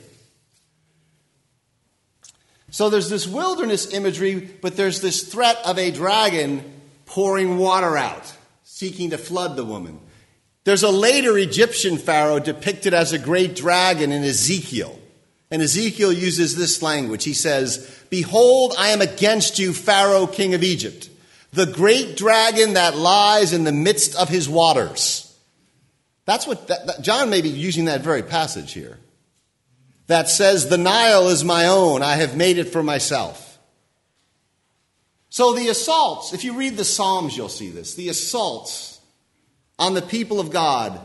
So 2.70 2.88
there's 2.88 3.10
this 3.10 3.26
wilderness 3.26 3.92
imagery, 3.92 4.50
but 4.60 4.76
there's 4.76 5.00
this 5.02 5.22
threat 5.22 5.58
of 5.64 5.78
a 5.78 5.90
dragon 5.90 6.64
pouring 7.04 7.58
water 7.58 7.96
out, 7.98 8.34
seeking 8.64 9.10
to 9.10 9.18
flood 9.18 9.56
the 9.56 9.64
woman. 9.64 10.00
There's 10.64 10.82
a 10.82 10.90
later 10.90 11.36
Egyptian 11.38 11.98
pharaoh 11.98 12.38
depicted 12.38 12.94
as 12.94 13.12
a 13.12 13.18
great 13.18 13.56
dragon 13.56 14.12
in 14.12 14.22
Ezekiel. 14.22 14.98
And 15.50 15.60
Ezekiel 15.60 16.12
uses 16.12 16.56
this 16.56 16.80
language. 16.82 17.24
He 17.24 17.34
says, 17.34 18.04
Behold, 18.10 18.74
I 18.78 18.88
am 18.88 19.00
against 19.00 19.58
you, 19.58 19.72
Pharaoh, 19.72 20.26
king 20.26 20.54
of 20.54 20.62
Egypt 20.62 21.08
the 21.52 21.66
great 21.66 22.16
dragon 22.16 22.74
that 22.74 22.96
lies 22.96 23.52
in 23.52 23.64
the 23.64 23.72
midst 23.72 24.16
of 24.16 24.28
his 24.28 24.48
waters. 24.48 25.28
That's 26.24 26.46
what 26.46 26.68
that, 26.68 26.86
that, 26.86 27.02
John 27.02 27.30
may 27.30 27.42
be 27.42 27.50
using 27.50 27.86
that 27.86 28.00
very 28.00 28.22
passage 28.22 28.72
here. 28.72 28.98
That 30.06 30.28
says, 30.28 30.68
The 30.68 30.78
Nile 30.78 31.28
is 31.28 31.44
my 31.44 31.66
own, 31.66 32.02
I 32.02 32.16
have 32.16 32.36
made 32.36 32.58
it 32.58 32.70
for 32.70 32.82
myself. 32.82 33.58
So 35.28 35.54
the 35.54 35.68
assaults, 35.68 36.32
if 36.32 36.44
you 36.44 36.54
read 36.54 36.76
the 36.76 36.84
Psalms, 36.84 37.36
you'll 37.36 37.48
see 37.48 37.70
this. 37.70 37.94
The 37.94 38.08
assaults 38.08 38.91
on 39.82 39.94
the 39.94 40.02
people 40.02 40.40
of 40.40 40.50
God 40.50 40.98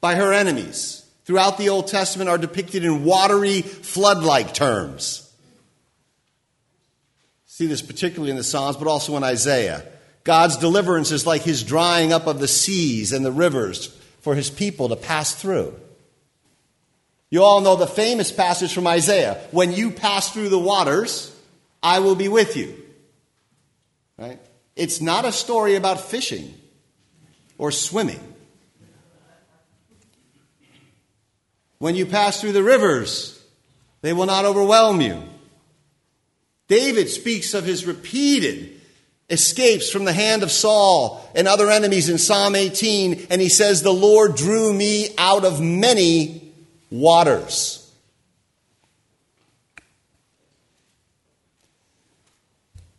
by 0.00 0.14
her 0.14 0.32
enemies 0.32 1.04
throughout 1.24 1.58
the 1.58 1.68
Old 1.68 1.88
Testament 1.88 2.30
are 2.30 2.38
depicted 2.38 2.84
in 2.84 3.04
watery, 3.04 3.62
flood 3.62 4.22
like 4.22 4.54
terms 4.54 5.26
see 7.56 7.66
this 7.66 7.80
particularly 7.80 8.30
in 8.30 8.36
the 8.36 8.44
Psalms, 8.44 8.76
but 8.76 8.86
also 8.86 9.16
in 9.16 9.24
Isaiah. 9.24 9.82
God's 10.24 10.58
deliverance 10.58 11.10
is 11.10 11.24
like 11.24 11.40
his 11.40 11.62
drying 11.62 12.12
up 12.12 12.26
of 12.26 12.38
the 12.38 12.48
seas 12.48 13.14
and 13.14 13.24
the 13.24 13.32
rivers 13.32 13.86
for 14.20 14.34
his 14.34 14.50
people 14.50 14.90
to 14.90 14.96
pass 14.96 15.34
through. 15.34 15.74
You 17.30 17.42
all 17.42 17.62
know 17.62 17.74
the 17.74 17.86
famous 17.86 18.30
passage 18.30 18.74
from 18.74 18.86
Isaiah 18.86 19.40
when 19.52 19.72
you 19.72 19.90
pass 19.90 20.30
through 20.30 20.50
the 20.50 20.58
waters, 20.58 21.34
I 21.82 22.00
will 22.00 22.14
be 22.14 22.28
with 22.28 22.58
you. 22.58 22.76
Right? 24.18 24.38
It's 24.74 25.00
not 25.00 25.24
a 25.24 25.32
story 25.32 25.76
about 25.76 25.98
fishing 25.98 26.52
or 27.58 27.70
swimming. 27.70 28.20
When 31.78 31.94
you 31.94 32.06
pass 32.06 32.40
through 32.40 32.52
the 32.52 32.62
rivers, 32.62 33.42
they 34.00 34.12
will 34.12 34.26
not 34.26 34.44
overwhelm 34.44 35.00
you. 35.00 35.22
David 36.68 37.08
speaks 37.08 37.54
of 37.54 37.64
his 37.64 37.84
repeated 37.84 38.80
escapes 39.28 39.90
from 39.90 40.04
the 40.04 40.12
hand 40.12 40.42
of 40.42 40.50
Saul 40.50 41.28
and 41.34 41.48
other 41.48 41.70
enemies 41.70 42.08
in 42.08 42.18
Psalm 42.18 42.54
18, 42.54 43.26
and 43.30 43.40
he 43.40 43.48
says, 43.48 43.82
The 43.82 43.92
Lord 43.92 44.36
drew 44.36 44.72
me 44.72 45.14
out 45.18 45.44
of 45.44 45.60
many 45.60 46.52
waters. 46.90 47.82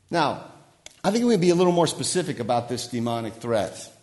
Now, 0.10 0.46
I 1.04 1.12
think 1.12 1.24
we 1.24 1.32
would 1.32 1.42
be 1.42 1.50
a 1.50 1.56
little 1.56 1.74
more 1.74 1.88
specific 1.88 2.40
about 2.40 2.70
this 2.70 2.88
demonic 2.88 3.36
threat. 3.36 3.94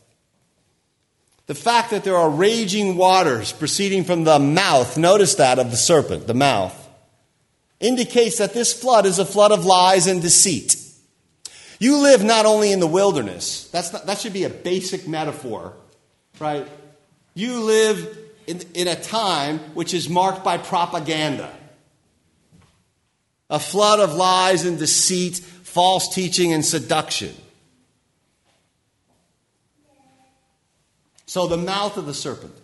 The 1.47 1.55
fact 1.55 1.91
that 1.91 2.05
there 2.05 2.17
are 2.17 2.31
raging 2.31 2.97
waters 2.97 3.53
proceeding 3.53 4.05
from 4.05 4.25
the 4.25 4.39
mouth, 4.39 4.97
notice 4.97 5.35
that, 5.35 5.59
of 5.59 5.71
the 5.71 5.77
serpent, 5.77 6.27
the 6.27 6.35
mouth, 6.35 6.81
indicates 7.81 8.39
that 8.39 8.55
this 8.55 8.73
flood 8.73 9.05
is 9.05 9.19
a 9.19 9.27
flood 9.27 9.53
of 9.53 9.67
lies 9.67 10.07
and 10.07 10.23
deceit. 10.23 10.77
You 11.79 11.99
live 11.99 12.25
not 12.25 12.47
only 12.47 12.73
in 12.73 12.81
the 12.81 12.87
wilderness, 12.87 13.69
that's 13.69 13.93
not, 13.93 14.07
that 14.07 14.19
should 14.19 14.33
be 14.33 14.45
a 14.45 14.51
basic 14.51 15.07
metaphor, 15.07 15.75
right? 16.39 16.67
You 17.35 17.61
live 17.61 18.17
in, 18.47 18.63
in 18.73 18.89
a 18.89 18.97
time 18.97 19.59
which 19.75 19.93
is 19.93 20.09
marked 20.09 20.45
by 20.45 20.57
propaganda. 20.57 21.55
A 23.51 23.59
flood 23.59 24.01
of 24.01 24.15
lies 24.15 24.65
and 24.65 24.79
deceit, 24.79 25.37
false 25.37 26.15
teaching 26.15 26.55
and 26.55 26.65
seduction. 26.65 27.35
So 31.35 31.49
the 31.49 31.57
mouth 31.57 31.97
of 31.97 32.07
the 32.07 32.15
serpent 32.15 32.55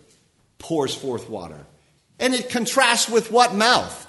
pours 0.57 0.95
forth 0.95 1.29
water. 1.29 1.65
And 2.19 2.33
it 2.33 2.49
contrasts 2.49 3.09
with 3.09 3.29
what 3.29 3.53
mouth? 3.53 4.07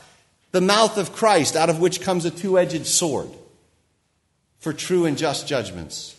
the 0.53 0.61
mouth 0.61 0.99
of 0.99 1.13
Christ, 1.13 1.57
out 1.57 1.69
of 1.69 1.81
which 1.81 2.01
comes 2.01 2.25
a 2.25 2.31
two 2.31 2.57
edged 2.57 2.87
sword 2.87 3.29
for 4.61 4.73
true 4.73 5.05
and 5.05 5.19
just 5.19 5.49
judgments. 5.49 6.15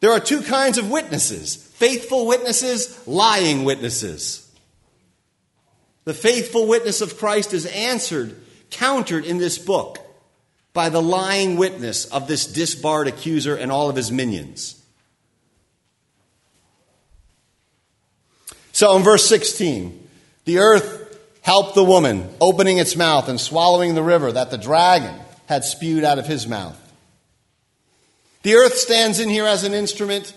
There 0.00 0.12
are 0.12 0.20
two 0.20 0.42
kinds 0.42 0.76
of 0.76 0.90
witnesses 0.90 1.56
faithful 1.56 2.26
witnesses, 2.26 3.08
lying 3.08 3.64
witnesses. 3.64 4.46
The 6.04 6.12
faithful 6.12 6.66
witness 6.66 7.00
of 7.00 7.16
Christ 7.16 7.54
is 7.54 7.64
answered, 7.64 8.38
countered 8.68 9.24
in 9.24 9.38
this 9.38 9.56
book 9.56 9.98
by 10.74 10.90
the 10.90 11.00
lying 11.00 11.56
witness 11.56 12.04
of 12.04 12.28
this 12.28 12.46
disbarred 12.46 13.08
accuser 13.08 13.56
and 13.56 13.72
all 13.72 13.88
of 13.88 13.96
his 13.96 14.12
minions. 14.12 14.81
So 18.82 18.96
in 18.96 19.04
verse 19.04 19.24
16, 19.26 20.08
the 20.44 20.58
earth 20.58 21.16
helped 21.42 21.76
the 21.76 21.84
woman, 21.84 22.28
opening 22.40 22.78
its 22.78 22.96
mouth 22.96 23.28
and 23.28 23.40
swallowing 23.40 23.94
the 23.94 24.02
river 24.02 24.32
that 24.32 24.50
the 24.50 24.58
dragon 24.58 25.14
had 25.46 25.64
spewed 25.64 26.02
out 26.02 26.18
of 26.18 26.26
his 26.26 26.48
mouth. 26.48 26.76
The 28.42 28.56
earth 28.56 28.74
stands 28.74 29.20
in 29.20 29.28
here 29.28 29.46
as 29.46 29.62
an 29.62 29.72
instrument 29.72 30.34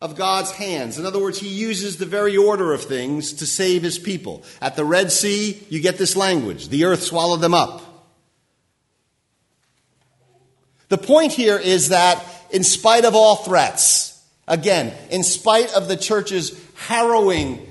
of 0.00 0.14
God's 0.14 0.52
hands. 0.52 0.96
In 0.96 1.06
other 1.06 1.18
words, 1.18 1.40
he 1.40 1.48
uses 1.48 1.96
the 1.96 2.06
very 2.06 2.36
order 2.36 2.72
of 2.72 2.84
things 2.84 3.32
to 3.32 3.46
save 3.46 3.82
his 3.82 3.98
people. 3.98 4.44
At 4.62 4.76
the 4.76 4.84
Red 4.84 5.10
Sea, 5.10 5.60
you 5.68 5.80
get 5.80 5.98
this 5.98 6.14
language 6.14 6.68
the 6.68 6.84
earth 6.84 7.02
swallowed 7.02 7.40
them 7.40 7.52
up. 7.52 7.82
The 10.88 10.98
point 10.98 11.32
here 11.32 11.58
is 11.58 11.88
that, 11.88 12.24
in 12.52 12.62
spite 12.62 13.04
of 13.04 13.16
all 13.16 13.34
threats, 13.34 14.24
again, 14.46 14.94
in 15.10 15.24
spite 15.24 15.74
of 15.74 15.88
the 15.88 15.96
church's 15.96 16.67
harrowing 16.78 17.66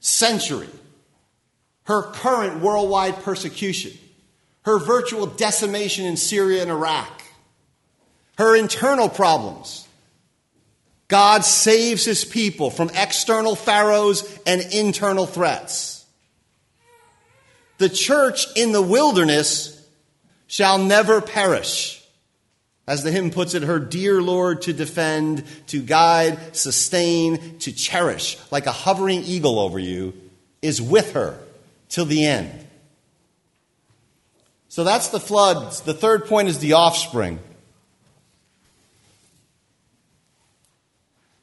century, 0.00 0.68
her 1.84 2.02
current 2.02 2.60
worldwide 2.60 3.22
persecution, 3.22 3.92
her 4.62 4.78
virtual 4.78 5.26
decimation 5.26 6.04
in 6.04 6.16
Syria 6.16 6.62
and 6.62 6.70
Iraq, 6.70 7.22
her 8.38 8.56
internal 8.56 9.08
problems. 9.08 9.86
God 11.08 11.44
saves 11.44 12.04
his 12.04 12.24
people 12.24 12.70
from 12.70 12.90
external 12.94 13.54
pharaohs 13.54 14.38
and 14.46 14.62
internal 14.72 15.26
threats. 15.26 16.04
the 17.78 17.88
church 17.88 18.46
in 18.56 18.72
the 18.72 18.80
wilderness 18.80 19.84
shall 20.46 20.78
never 20.78 21.20
perish. 21.20 22.01
As 22.86 23.04
the 23.04 23.12
hymn 23.12 23.30
puts 23.30 23.54
it, 23.54 23.62
her 23.62 23.78
dear 23.78 24.20
Lord 24.20 24.62
to 24.62 24.72
defend, 24.72 25.44
to 25.68 25.80
guide, 25.80 26.56
sustain, 26.56 27.58
to 27.60 27.72
cherish, 27.72 28.36
like 28.50 28.66
a 28.66 28.72
hovering 28.72 29.22
eagle 29.22 29.60
over 29.60 29.78
you, 29.78 30.14
is 30.62 30.82
with 30.82 31.12
her 31.12 31.38
till 31.88 32.04
the 32.04 32.26
end. 32.26 32.50
So 34.68 34.84
that's 34.84 35.08
the 35.08 35.20
floods. 35.20 35.82
The 35.82 35.94
third 35.94 36.26
point 36.26 36.48
is 36.48 36.58
the 36.58 36.72
offspring. 36.72 37.38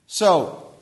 So, 0.07 0.73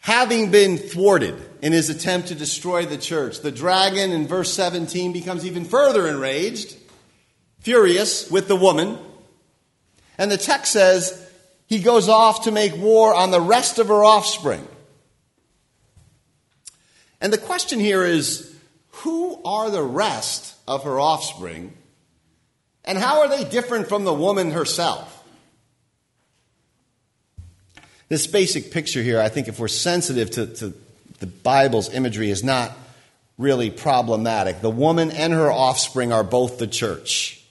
having 0.00 0.50
been 0.50 0.76
thwarted 0.76 1.34
in 1.62 1.72
his 1.72 1.88
attempt 1.88 2.28
to 2.28 2.34
destroy 2.34 2.84
the 2.84 2.98
church, 2.98 3.40
the 3.40 3.50
dragon 3.50 4.12
in 4.12 4.28
verse 4.28 4.52
17 4.52 5.14
becomes 5.14 5.46
even 5.46 5.64
further 5.64 6.06
enraged, 6.06 6.76
furious 7.60 8.30
with 8.30 8.46
the 8.46 8.54
woman. 8.56 8.98
And 10.18 10.30
the 10.30 10.38
text 10.38 10.72
says 10.72 11.20
he 11.66 11.80
goes 11.80 12.08
off 12.08 12.44
to 12.44 12.50
make 12.50 12.76
war 12.76 13.14
on 13.14 13.30
the 13.30 13.40
rest 13.40 13.78
of 13.78 13.88
her 13.88 14.04
offspring. 14.04 14.66
And 17.20 17.32
the 17.32 17.38
question 17.38 17.80
here 17.80 18.04
is 18.04 18.54
who 18.90 19.42
are 19.44 19.70
the 19.70 19.82
rest 19.82 20.54
of 20.68 20.84
her 20.84 21.00
offspring? 21.00 21.72
And 22.84 22.98
how 22.98 23.20
are 23.20 23.28
they 23.28 23.44
different 23.44 23.88
from 23.88 24.04
the 24.04 24.12
woman 24.12 24.50
herself? 24.50 25.10
This 28.08 28.26
basic 28.26 28.70
picture 28.70 29.02
here, 29.02 29.20
I 29.20 29.28
think, 29.30 29.48
if 29.48 29.58
we're 29.58 29.68
sensitive 29.68 30.30
to, 30.32 30.46
to 30.46 30.74
the 31.20 31.26
Bible's 31.26 31.92
imagery, 31.92 32.30
is 32.30 32.44
not 32.44 32.72
really 33.38 33.70
problematic. 33.70 34.60
The 34.60 34.70
woman 34.70 35.10
and 35.10 35.32
her 35.32 35.50
offspring 35.50 36.12
are 36.12 36.22
both 36.22 36.58
the 36.58 36.66
church. 36.66 37.42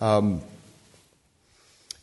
Um, 0.00 0.40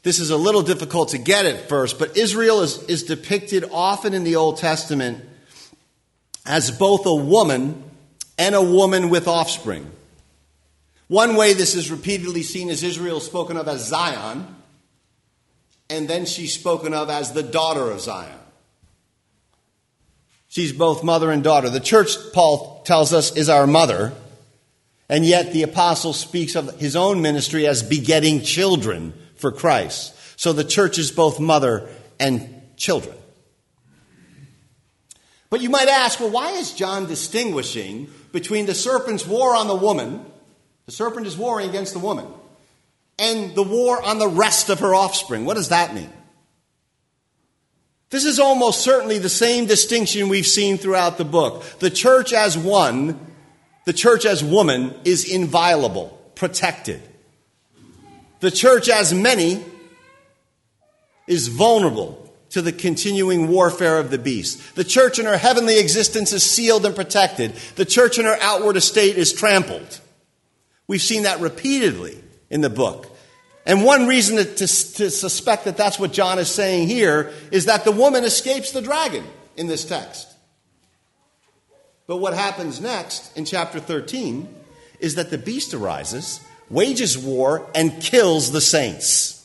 this 0.06 0.20
is 0.20 0.30
a 0.30 0.38
little 0.38 0.62
difficult 0.62 1.10
to 1.10 1.18
get 1.18 1.48
at 1.48 1.68
first, 1.68 1.98
but 1.98 2.16
Israel 2.16 2.62
is, 2.62 2.84
is 2.84 3.02
depicted 3.02 3.66
often 3.72 4.14
in 4.14 4.24
the 4.24 4.36
Old 4.36 4.58
Testament 4.58 5.26
as 6.46 6.70
both 6.70 7.08
a 7.08 7.16
woman 7.16 7.84
and 8.38 8.54
a 8.54 8.62
woman 8.62 9.10
with 9.10 9.28
offspring. 9.28 9.90
One 11.08 11.36
way 11.36 11.54
this 11.54 11.74
is 11.74 11.90
repeatedly 11.90 12.44
seen 12.44 12.70
is 12.70 12.84
Israel 12.84 13.20
spoken 13.20 13.58
of 13.58 13.68
as 13.68 13.88
Zion, 13.88 14.46
and 15.90 16.08
then 16.08 16.28
she's 16.28 16.54
spoken 16.54 16.94
of 16.94 17.10
as 17.10 17.32
the 17.32 17.42
daughter 17.42 17.90
of 17.90 18.00
Zion. 18.00 18.38
She's 20.50 20.72
both 20.72 21.04
mother 21.04 21.32
and 21.32 21.44
daughter. 21.44 21.68
The 21.68 21.80
church, 21.80 22.12
Paul 22.32 22.84
tells 22.86 23.12
us, 23.12 23.36
is 23.36 23.50
our 23.50 23.66
mother, 23.66 24.14
and 25.10 25.26
yet 25.26 25.52
the 25.52 25.64
apostle 25.64 26.14
speaks 26.14 26.54
of 26.54 26.80
his 26.80 26.96
own 26.96 27.24
ministry 27.24 27.66
as 27.66 27.82
begetting 27.82 28.42
children 28.42 29.16
for 29.46 29.52
Christ. 29.52 30.16
So 30.40 30.54
the 30.54 30.64
church 30.64 30.98
is 30.98 31.12
both 31.12 31.40
mother 31.40 31.88
and 32.20 32.64
children. 32.78 33.16
But 35.52 35.62
you 35.62 35.70
might 35.70 35.88
ask, 35.88 36.20
well, 36.20 36.32
why 36.32 36.54
is 36.54 36.74
John 36.74 37.06
distinguishing 37.06 38.10
between 38.32 38.66
the 38.66 38.74
serpent's 38.74 39.28
war 39.28 39.56
on 39.56 39.68
the 39.68 39.76
woman, 39.76 40.26
the 40.88 40.92
serpent 40.92 41.28
is 41.28 41.38
warring 41.38 41.70
against 41.70 41.94
the 41.94 42.00
woman, 42.00 42.26
and 43.20 43.54
the 43.54 43.62
war 43.62 44.02
on 44.02 44.18
the 44.18 44.28
rest 44.28 44.70
of 44.70 44.80
her 44.80 44.96
offspring? 44.96 45.46
What 45.46 45.58
does 45.58 45.70
that 45.70 45.94
mean? 45.94 46.10
This 48.10 48.26
is 48.26 48.40
almost 48.40 48.82
certainly 48.82 49.20
the 49.20 49.30
same 49.30 49.68
distinction 49.68 50.28
we've 50.28 50.48
seen 50.48 50.80
throughout 50.80 51.20
the 51.20 51.24
book. 51.24 51.64
The 51.78 51.92
church 51.92 52.34
as 52.34 52.58
one, 52.58 53.20
the 53.86 53.94
church 53.94 54.26
as 54.26 54.44
woman, 54.44 54.96
is 55.04 55.32
inviolable, 55.32 56.20
protected. 56.34 57.04
The 58.46 58.52
church 58.52 58.90
as 58.90 59.12
many 59.12 59.66
is 61.26 61.48
vulnerable 61.48 62.32
to 62.52 62.62
the 62.62 62.72
continuing 62.72 63.48
warfare 63.48 63.98
of 63.98 64.12
the 64.12 64.20
beast. 64.20 64.76
The 64.76 64.84
church 64.84 65.18
in 65.18 65.26
her 65.26 65.36
heavenly 65.36 65.80
existence 65.80 66.32
is 66.32 66.44
sealed 66.44 66.86
and 66.86 66.96
protected. 66.96 67.56
The 67.76 67.86
church 67.86 68.20
in 68.20 68.26
her 68.26 68.38
outward 68.40 68.78
estate 68.78 69.18
is 69.18 69.34
trampled. 69.34 70.00
We've 70.86 71.02
seen 71.02 71.24
that 71.24 71.40
repeatedly 71.40 72.24
in 72.52 72.62
the 72.62 72.70
book. 72.70 73.18
And 73.66 73.84
one 73.84 74.06
reason 74.06 74.36
to, 74.38 74.46
to, 74.46 74.68
to, 74.68 75.10
suspect 75.10 75.66
that 75.66 75.76
that's 75.76 75.98
what 75.98 76.14
John 76.14 76.38
is 76.38 76.52
saying 76.52 76.88
here 76.88 77.34
is 77.50 77.66
that 77.66 77.84
the 77.84 77.92
woman 77.92 78.24
escapes 78.24 78.70
the 78.70 78.82
dragon 78.84 79.24
in 79.58 79.66
this 79.66 79.86
text. 79.86 80.32
But 82.06 82.18
what 82.18 82.36
happens 82.36 82.80
next 82.80 83.36
in 83.36 83.46
chapter 83.46 83.80
13 83.80 84.48
is 85.00 85.16
that 85.16 85.32
the 85.32 85.40
beast 85.40 85.74
arises, 85.74 86.42
wages 86.70 87.18
war, 87.18 87.70
and 87.76 88.02
kills 88.02 88.52
the 88.52 88.62
saints. 88.62 89.36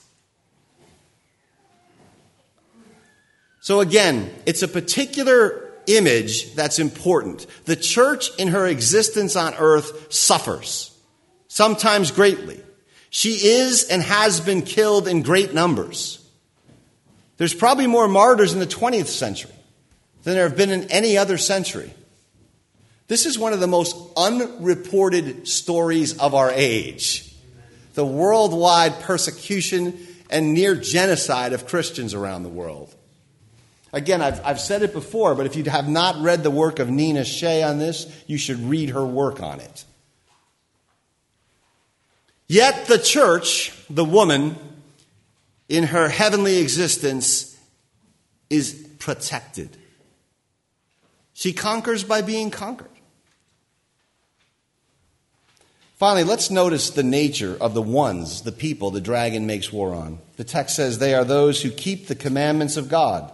So 3.61 3.81
again, 3.81 4.31
it's 4.47 4.63
a 4.63 4.69
particular 4.69 5.71
image 5.87 6.55
that's 6.55 6.79
important. 6.79 7.47
The 7.67 7.77
church 7.77 8.31
in 8.39 8.49
her 8.49 8.67
existence 8.67 9.37
on 9.37 9.55
earth 9.55 10.13
suffers, 10.13 10.97
sometimes 11.49 12.11
greatly. 12.11 12.61
She 13.11 13.33
is 13.33 13.85
and 13.85 14.03
has 14.03 14.41
been 14.41 14.63
killed 14.63 15.09
in 15.09 15.23
great 15.23 15.53
numbers. 15.53 16.25
There's 17.37 17.55
probably 17.55 17.87
more 17.87 18.09
martyrs 18.09 18.53
in 18.53 18.61
the 18.61 18.67
20th 18.67 19.07
century 19.07 19.55
than 20.23 20.35
there 20.35 20.49
have 20.49 20.57
been 20.57 20.71
in 20.71 20.91
any 20.91 21.19
other 21.19 21.39
century. 21.39 21.93
This 23.11 23.27
is 23.27 23.37
one 23.37 23.53
of 23.53 23.59
the 23.59 23.67
most 23.67 23.97
unreported 24.17 25.49
stories 25.49 26.17
of 26.19 26.33
our 26.33 26.53
age 26.53 27.27
the 27.95 28.07
worldwide 28.07 29.01
persecution 29.01 29.99
and 30.31 30.55
near 30.55 30.77
genocide 30.77 31.53
of 31.53 31.67
Christians 31.67 32.15
around 32.15 32.45
the 32.45 32.49
world. 32.49 32.95
Again, 33.93 34.23
I've, 34.23 34.41
I've 34.47 34.61
said 34.61 34.85
it 34.85 34.93
before, 34.93 35.35
but 35.35 35.45
if 35.45 35.57
you 35.57 35.65
have 35.65 35.89
not 35.89 36.23
read 36.23 36.45
the 36.45 36.53
work 36.53 36.79
of 36.79 36.89
Nina 36.89 37.25
Shea 37.25 37.65
on 37.65 37.79
this, 37.79 38.07
you 38.29 38.39
should 38.39 38.61
read 38.61 38.91
her 38.91 39.05
work 39.05 39.43
on 39.43 39.59
it. 39.59 39.85
Yet 42.47 42.87
the 42.87 42.99
church, 42.99 43.73
the 43.91 44.05
woman, 44.05 44.55
in 45.69 45.83
her 45.83 46.09
heavenly 46.09 46.59
existence, 46.59 47.59
is 48.49 48.73
protected. 49.01 49.77
She 51.33 51.53
conquers 51.53 52.05
by 52.05 52.23
being 52.23 52.53
conquered. 52.53 53.00
Finally, 56.01 56.25
let's 56.25 56.51
notice 56.51 56.91
the 56.91 57.05
nature 57.05 57.57
of 57.61 57.75
the 57.75 57.83
ones, 57.83 58.43
the 58.43 58.51
people, 58.51 58.91
the 58.91 59.01
dragon 59.01 59.47
makes 59.47 59.73
war 59.73 59.95
on. 59.95 60.19
The 60.37 60.43
text 60.43 60.75
says 60.75 60.99
they 60.99 61.15
are 61.15 61.25
those 61.25 61.63
who 61.63 61.71
keep 61.71 62.09
the 62.09 62.17
commandments 62.17 62.77
of 62.77 62.89
God 62.89 63.31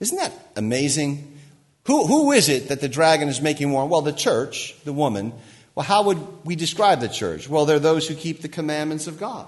isn't 0.00 0.16
that 0.16 0.32
amazing? 0.56 1.38
Who, 1.86 2.06
who 2.06 2.32
is 2.32 2.48
it 2.48 2.68
that 2.68 2.80
the 2.80 2.88
dragon 2.88 3.28
is 3.28 3.40
making 3.40 3.72
war 3.72 3.82
on? 3.82 3.88
Well, 3.88 4.02
the 4.02 4.12
church, 4.12 4.76
the 4.84 4.92
woman. 4.92 5.32
Well, 5.74 5.84
how 5.84 6.04
would 6.04 6.44
we 6.44 6.56
describe 6.56 7.00
the 7.00 7.08
church? 7.08 7.48
Well, 7.48 7.66
they're 7.66 7.78
those 7.78 8.06
who 8.06 8.14
keep 8.14 8.42
the 8.42 8.48
commandments 8.48 9.06
of 9.06 9.18
God. 9.18 9.46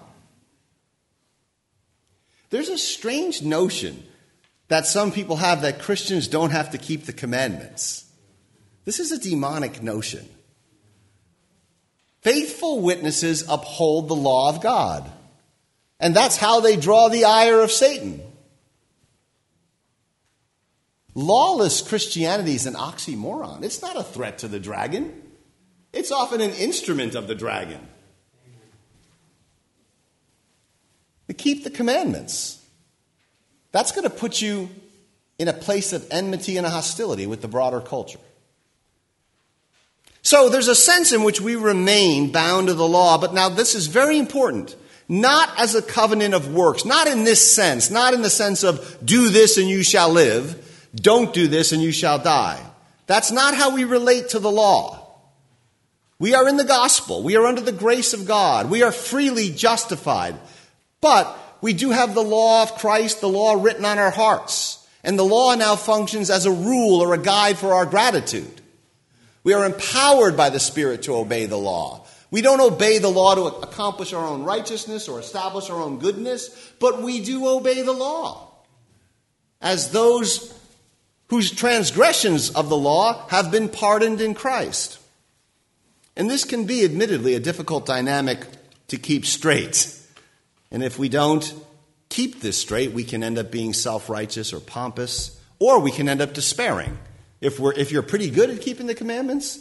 There's 2.51 2.69
a 2.69 2.79
strange 2.79 3.43
notion 3.43 4.03
that 4.69 4.87
some 4.87 5.13
people 5.13 5.37
have 5.37 5.63
that 5.63 5.81
Christians 5.81 6.27
don't 6.27 6.51
have 6.51 6.71
to 6.71 6.79
keep 6.79 7.05
the 7.05 7.13
commandments. 7.13 8.05
This 8.85 8.99
is 8.99 9.13
a 9.13 9.19
demonic 9.19 9.83
notion. 9.83 10.29
Faithful 12.23 12.81
witnesses 12.81 13.45
uphold 13.49 14.09
the 14.09 14.17
law 14.17 14.51
of 14.51 14.61
God. 14.61 15.11
And 15.99 16.15
that's 16.15 16.37
how 16.37 16.61
they 16.61 16.77
draw 16.77 17.09
the 17.09 17.25
ire 17.25 17.61
of 17.61 17.71
Satan. 17.71 18.23
Lawless 21.15 21.83
Christianity 21.83 22.55
is 22.55 22.67
an 22.67 22.75
oxymoron. 22.75 23.63
It's 23.63 23.83
not 23.83 23.97
a 23.97 24.03
threat 24.03 24.39
to 24.39 24.49
the 24.49 24.61
dragon, 24.61 25.23
it's 25.93 26.13
often 26.13 26.41
an 26.41 26.53
instrument 26.53 27.15
of 27.15 27.27
the 27.27 27.35
dragon. 27.35 27.81
To 31.29 31.35
keep 31.35 31.65
the 31.65 31.71
commandments. 31.71 32.65
That's 33.73 33.93
going 33.93 34.03
to 34.03 34.11
put 34.11 34.43
you 34.43 34.69
in 35.39 35.47
a 35.47 35.53
place 35.53 35.93
of 35.93 36.07
enmity 36.11 36.57
and 36.57 36.67
hostility 36.67 37.27
with 37.27 37.41
the 37.41 37.49
broader 37.49 37.81
culture. 37.81 38.19
So 40.23 40.49
there's 40.49 40.69
a 40.69 40.75
sense 40.75 41.13
in 41.13 41.23
which 41.23 41.41
we 41.41 41.57
remain 41.57 42.31
bound 42.31 42.69
to 42.69 42.75
the 42.75 42.87
law, 42.87 43.19
but 43.19 43.33
now 43.33 43.49
this 43.49 43.75
is 43.75 43.87
very 43.87 44.19
important. 44.19 44.77
Not 45.09 45.51
as 45.59 45.75
a 45.75 45.83
covenant 45.83 46.35
of 46.35 46.53
works, 46.53 46.85
not 46.85 47.09
in 47.09 47.25
this 47.25 47.53
sense, 47.53 47.91
not 47.91 48.15
in 48.15 48.23
the 48.23 48.31
sense 48.31 48.63
of 48.63 48.99
do 49.05 49.29
this 49.31 49.57
and 49.57 49.69
you 49.69 49.83
shall 49.83 50.11
live, 50.11 50.89
don't 50.95 51.33
do 51.33 51.49
this 51.49 51.73
and 51.73 51.83
you 51.83 51.91
shall 51.91 52.19
die. 52.19 52.65
That's 53.07 53.33
not 53.33 53.55
how 53.55 53.75
we 53.75 53.85
relate 53.85 54.31
to 54.31 54.39
the 54.39 54.51
law. 54.51 55.01
We 56.21 56.35
are 56.35 56.47
in 56.47 56.59
the 56.59 56.65
gospel. 56.65 57.23
We 57.23 57.37
are 57.37 57.47
under 57.47 57.63
the 57.63 57.73
grace 57.73 58.13
of 58.13 58.27
God. 58.27 58.71
We 58.71 58.83
are 58.83 58.93
freely 58.93 59.51
justified. 59.51 60.37
But 61.01 61.37
we 61.63 61.73
do 61.73 61.91
have 61.91 62.15
the 62.15 62.23
law 62.23 62.63
of 62.63 62.77
Christ, 62.77 63.21
the 63.21 63.29
law 63.29 63.55
written 63.55 63.87
on 63.87 63.99
our 63.99 64.11
hearts. 64.11 64.87
And 65.03 65.19
the 65.19 65.25
law 65.25 65.55
now 65.55 65.77
functions 65.77 66.29
as 66.29 66.45
a 66.45 66.53
rule 66.53 67.01
or 67.01 67.15
a 67.15 67.19
guide 67.19 67.57
for 67.57 67.73
our 67.73 67.87
gratitude. 67.87 68.60
We 69.43 69.55
are 69.55 69.65
empowered 69.65 70.37
by 70.37 70.51
the 70.51 70.61
Spirit 70.61 71.03
to 71.03 71.17
obey 71.17 71.47
the 71.47 71.57
law. 71.57 72.07
We 72.31 72.43
don't 72.43 72.61
obey 72.61 72.99
the 72.99 73.09
law 73.09 73.35
to 73.35 73.45
accomplish 73.45 74.13
our 74.13 74.25
own 74.25 74.45
righteousness 74.45 75.09
or 75.09 75.19
establish 75.19 75.69
our 75.69 75.81
own 75.81 75.99
goodness, 75.99 76.73
but 76.79 77.03
we 77.03 77.25
do 77.25 77.49
obey 77.49 77.83
the 77.83 77.93
law. 77.93 78.53
As 79.61 79.91
those 79.91 80.55
whose 81.29 81.51
transgressions 81.51 82.51
of 82.51 82.69
the 82.69 82.77
law 82.77 83.27
have 83.29 83.51
been 83.51 83.69
pardoned 83.69 84.21
in 84.21 84.35
Christ. 84.35 84.99
And 86.17 86.29
this 86.29 86.45
can 86.45 86.65
be, 86.65 86.85
admittedly, 86.85 87.35
a 87.35 87.41
difficult 87.41 87.87
dynamic 87.87 88.47
to 88.89 88.97
keep 88.97 89.25
straight. 89.25 89.97
And 90.71 90.83
if 90.83 90.99
we 90.99 91.09
don't 91.09 91.55
keep 92.09 92.41
this 92.41 92.59
straight, 92.59 92.93
we 92.93 93.05
can 93.05 93.23
end 93.23 93.39
up 93.39 93.51
being 93.51 93.73
self 93.73 94.11
righteous 94.11 94.53
or 94.53 94.61
pompous, 94.61 95.41
or 95.59 95.81
we 95.81 95.91
can 95.91 96.09
end 96.09 96.21
up 96.21 96.33
despairing. 96.33 96.99
If, 97.41 97.59
we're, 97.59 97.73
if 97.73 97.91
you're 97.91 98.03
pretty 98.03 98.31
good 98.31 98.51
at 98.51 98.61
keeping 98.61 98.87
the 98.87 98.95
commandments, 98.95 99.59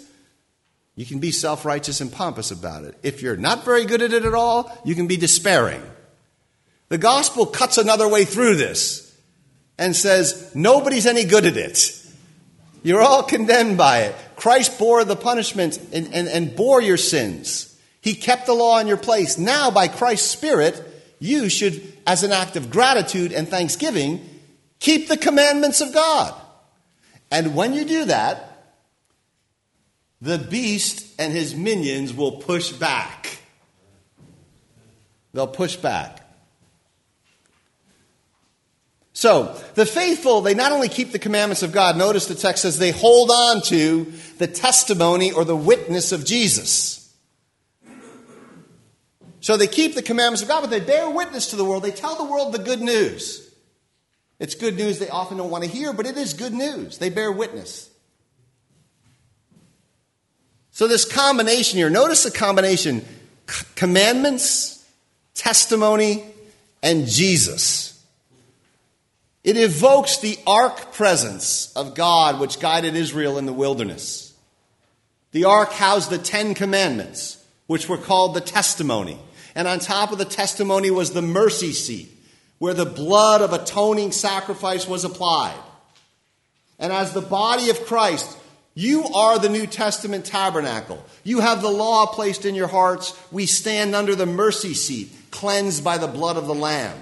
you 0.95 1.05
can 1.05 1.19
be 1.19 1.31
self 1.31 1.65
righteous 1.65 2.01
and 2.01 2.11
pompous 2.11 2.51
about 2.51 2.83
it. 2.83 2.97
If 3.03 3.21
you're 3.21 3.37
not 3.37 3.63
very 3.63 3.85
good 3.85 4.01
at 4.01 4.11
it 4.11 4.25
at 4.25 4.33
all, 4.33 4.77
you 4.83 4.95
can 4.95 5.07
be 5.07 5.17
despairing. 5.17 5.81
The 6.89 6.97
gospel 6.97 7.45
cuts 7.45 7.77
another 7.77 8.07
way 8.07 8.25
through 8.25 8.55
this 8.55 9.15
and 9.77 9.95
says, 9.95 10.51
nobody's 10.53 11.05
any 11.05 11.23
good 11.23 11.45
at 11.45 11.55
it. 11.55 11.95
You're 12.83 13.01
all 13.01 13.23
condemned 13.23 13.77
by 13.77 14.01
it. 14.03 14.15
Christ 14.35 14.79
bore 14.79 15.03
the 15.03 15.15
punishment 15.15 15.79
and, 15.93 16.13
and, 16.13 16.27
and 16.27 16.55
bore 16.55 16.81
your 16.81 16.97
sins. 16.97 17.77
He 18.01 18.13
kept 18.13 18.45
the 18.45 18.53
law 18.53 18.79
in 18.79 18.87
your 18.87 18.97
place. 18.97 19.37
Now, 19.37 19.69
by 19.71 19.87
Christ's 19.87 20.29
Spirit, 20.29 20.81
you 21.19 21.49
should, 21.49 21.81
as 22.07 22.23
an 22.23 22.31
act 22.31 22.55
of 22.55 22.69
gratitude 22.69 23.33
and 23.33 23.47
thanksgiving, 23.47 24.27
keep 24.79 25.07
the 25.07 25.17
commandments 25.17 25.81
of 25.81 25.93
God. 25.93 26.33
And 27.31 27.55
when 27.55 27.73
you 27.73 27.85
do 27.85 28.05
that, 28.05 28.75
the 30.21 30.37
beast 30.37 31.15
and 31.19 31.31
his 31.31 31.55
minions 31.55 32.13
will 32.13 32.33
push 32.33 32.71
back. 32.71 33.39
They'll 35.33 35.47
push 35.47 35.75
back. 35.75 36.19
So, 39.13 39.61
the 39.75 39.85
faithful, 39.85 40.41
they 40.41 40.53
not 40.53 40.71
only 40.71 40.87
keep 40.87 41.11
the 41.11 41.19
commandments 41.19 41.61
of 41.61 41.73
God, 41.73 41.97
notice 41.97 42.27
the 42.27 42.35
text 42.35 42.61
says 42.61 42.79
they 42.79 42.91
hold 42.91 43.29
on 43.31 43.61
to 43.63 44.05
the 44.37 44.47
testimony 44.47 45.31
or 45.31 45.43
the 45.43 45.55
witness 45.55 46.11
of 46.11 46.25
Jesus. 46.25 46.99
So 49.41 49.57
they 49.57 49.67
keep 49.67 49.95
the 49.95 50.01
commandments 50.01 50.41
of 50.41 50.47
God, 50.47 50.61
but 50.61 50.69
they 50.69 50.79
bear 50.79 51.09
witness 51.09 51.47
to 51.51 51.55
the 51.55 51.65
world. 51.65 51.83
They 51.83 51.91
tell 51.91 52.15
the 52.15 52.31
world 52.31 52.53
the 52.53 52.59
good 52.59 52.81
news. 52.81 53.48
It's 54.39 54.55
good 54.55 54.77
news 54.77 54.99
they 54.99 55.09
often 55.09 55.37
don't 55.37 55.49
want 55.49 55.65
to 55.65 55.69
hear, 55.69 55.91
but 55.93 56.05
it 56.05 56.17
is 56.17 56.33
good 56.33 56.53
news. 56.53 56.97
They 56.97 57.09
bear 57.09 57.31
witness. 57.31 57.89
So, 60.71 60.87
this 60.87 61.03
combination 61.03 61.77
here, 61.77 61.89
notice 61.89 62.23
the 62.23 62.31
combination 62.31 63.05
commandments, 63.75 64.85
testimony, 65.33 66.23
and 66.81 67.07
Jesus. 67.07 68.01
It 69.43 69.57
evokes 69.57 70.19
the 70.19 70.37
ark 70.45 70.93
presence 70.93 71.73
of 71.73 71.95
God 71.95 72.39
which 72.39 72.59
guided 72.59 72.95
Israel 72.95 73.37
in 73.37 73.45
the 73.45 73.53
wilderness. 73.53 74.33
The 75.31 75.45
ark 75.45 75.71
housed 75.71 76.09
the 76.09 76.17
Ten 76.17 76.53
Commandments, 76.53 77.43
which 77.67 77.87
were 77.87 77.97
called 77.97 78.33
the 78.33 78.41
testimony. 78.41 79.19
And 79.55 79.67
on 79.67 79.79
top 79.79 80.11
of 80.11 80.17
the 80.17 80.25
testimony 80.25 80.91
was 80.91 81.11
the 81.11 81.21
mercy 81.21 81.71
seat, 81.71 82.09
where 82.59 82.73
the 82.73 82.85
blood 82.85 83.41
of 83.41 83.53
atoning 83.53 84.11
sacrifice 84.11 84.87
was 84.87 85.03
applied. 85.03 85.57
And 86.77 86.93
as 86.93 87.13
the 87.13 87.21
body 87.21 87.69
of 87.69 87.85
Christ, 87.85 88.37
you 88.75 89.05
are 89.05 89.39
the 89.39 89.49
New 89.49 89.67
Testament 89.67 90.25
tabernacle. 90.25 91.03
You 91.23 91.39
have 91.39 91.61
the 91.61 91.69
law 91.69 92.05
placed 92.05 92.45
in 92.45 92.55
your 92.55 92.67
hearts. 92.67 93.17
We 93.31 93.45
stand 93.45 93.95
under 93.95 94.15
the 94.15 94.25
mercy 94.25 94.73
seat, 94.73 95.11
cleansed 95.31 95.83
by 95.83 95.97
the 95.97 96.07
blood 96.07 96.37
of 96.37 96.47
the 96.47 96.55
Lamb. 96.55 96.97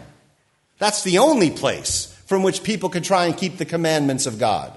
That's 0.80 1.04
the 1.04 1.18
only 1.18 1.52
place 1.52 2.06
from 2.26 2.44
which 2.44 2.64
people 2.64 2.90
can 2.90 3.04
try 3.04 3.26
and 3.26 3.38
keep 3.38 3.58
the 3.58 3.66
commandments 3.66 4.26
of 4.26 4.40
God. 4.40 4.74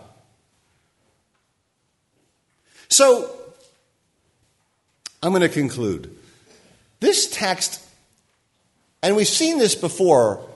So, 2.88 3.34
I'm 5.22 5.30
going 5.30 5.42
to 5.42 5.48
conclude. 5.48 6.16
This 7.00 7.30
text, 7.30 7.82
and 9.02 9.16
we've 9.16 9.28
seen 9.28 9.58
this 9.58 9.74
before, 9.74 10.46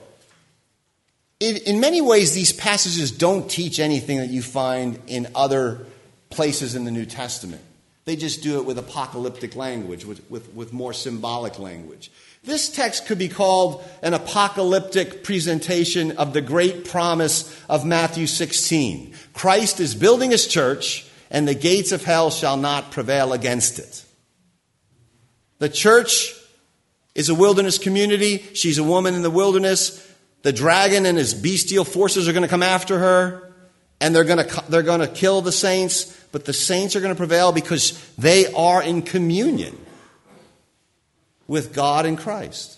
in, 1.39 1.57
in 1.57 1.79
many 1.79 2.01
ways, 2.01 2.33
these 2.33 2.53
passages 2.53 3.11
don't 3.11 3.49
teach 3.49 3.79
anything 3.79 4.17
that 4.17 4.29
you 4.29 4.41
find 4.41 4.99
in 5.07 5.27
other 5.35 5.85
places 6.29 6.75
in 6.75 6.85
the 6.85 6.91
New 6.91 7.05
Testament. 7.05 7.61
They 8.05 8.15
just 8.15 8.43
do 8.43 8.59
it 8.59 8.65
with 8.65 8.77
apocalyptic 8.77 9.55
language, 9.55 10.05
with, 10.05 10.29
with, 10.29 10.53
with 10.53 10.71
more 10.71 10.93
symbolic 10.93 11.57
language. 11.57 12.11
This 12.43 12.69
text 12.69 13.07
could 13.07 13.17
be 13.17 13.27
called 13.27 13.83
an 14.03 14.13
apocalyptic 14.13 15.23
presentation 15.23 16.11
of 16.17 16.33
the 16.33 16.41
great 16.41 16.85
promise 16.85 17.59
of 17.67 17.83
Matthew 17.83 18.27
16. 18.27 19.13
Christ 19.33 19.79
is 19.79 19.95
building 19.95 20.29
his 20.29 20.47
church, 20.47 21.07
and 21.31 21.47
the 21.47 21.55
gates 21.55 21.91
of 21.91 22.03
hell 22.03 22.29
shall 22.29 22.57
not 22.57 22.91
prevail 22.91 23.33
against 23.33 23.79
it. 23.79 24.05
The 25.57 25.69
church 25.69 26.35
is 27.15 27.29
a 27.29 27.35
wilderness 27.35 27.79
community. 27.79 28.45
She's 28.53 28.77
a 28.77 28.83
woman 28.83 29.15
in 29.15 29.23
the 29.23 29.31
wilderness. 29.31 30.14
The 30.45 30.53
dragon 30.53 31.07
and 31.07 31.17
his 31.17 31.33
bestial 31.33 31.83
forces 31.83 32.27
are 32.27 32.31
going 32.31 32.43
to 32.43 32.47
come 32.47 32.61
after 32.61 32.99
her 32.99 33.51
and 33.99 34.15
they're 34.15 34.23
going 34.23 34.47
to, 34.47 34.63
they're 34.69 34.83
going 34.83 34.99
to 34.99 35.07
kill 35.07 35.41
the 35.41 35.51
saints, 35.51 36.15
but 36.31 36.45
the 36.45 36.53
saints 36.53 36.95
are 36.95 36.99
going 36.99 37.15
to 37.15 37.17
prevail 37.17 37.51
because 37.51 37.99
they 38.19 38.53
are 38.53 38.83
in 38.83 39.01
communion 39.01 39.75
with 41.47 41.73
God 41.73 42.05
and 42.05 42.15
Christ. 42.15 42.77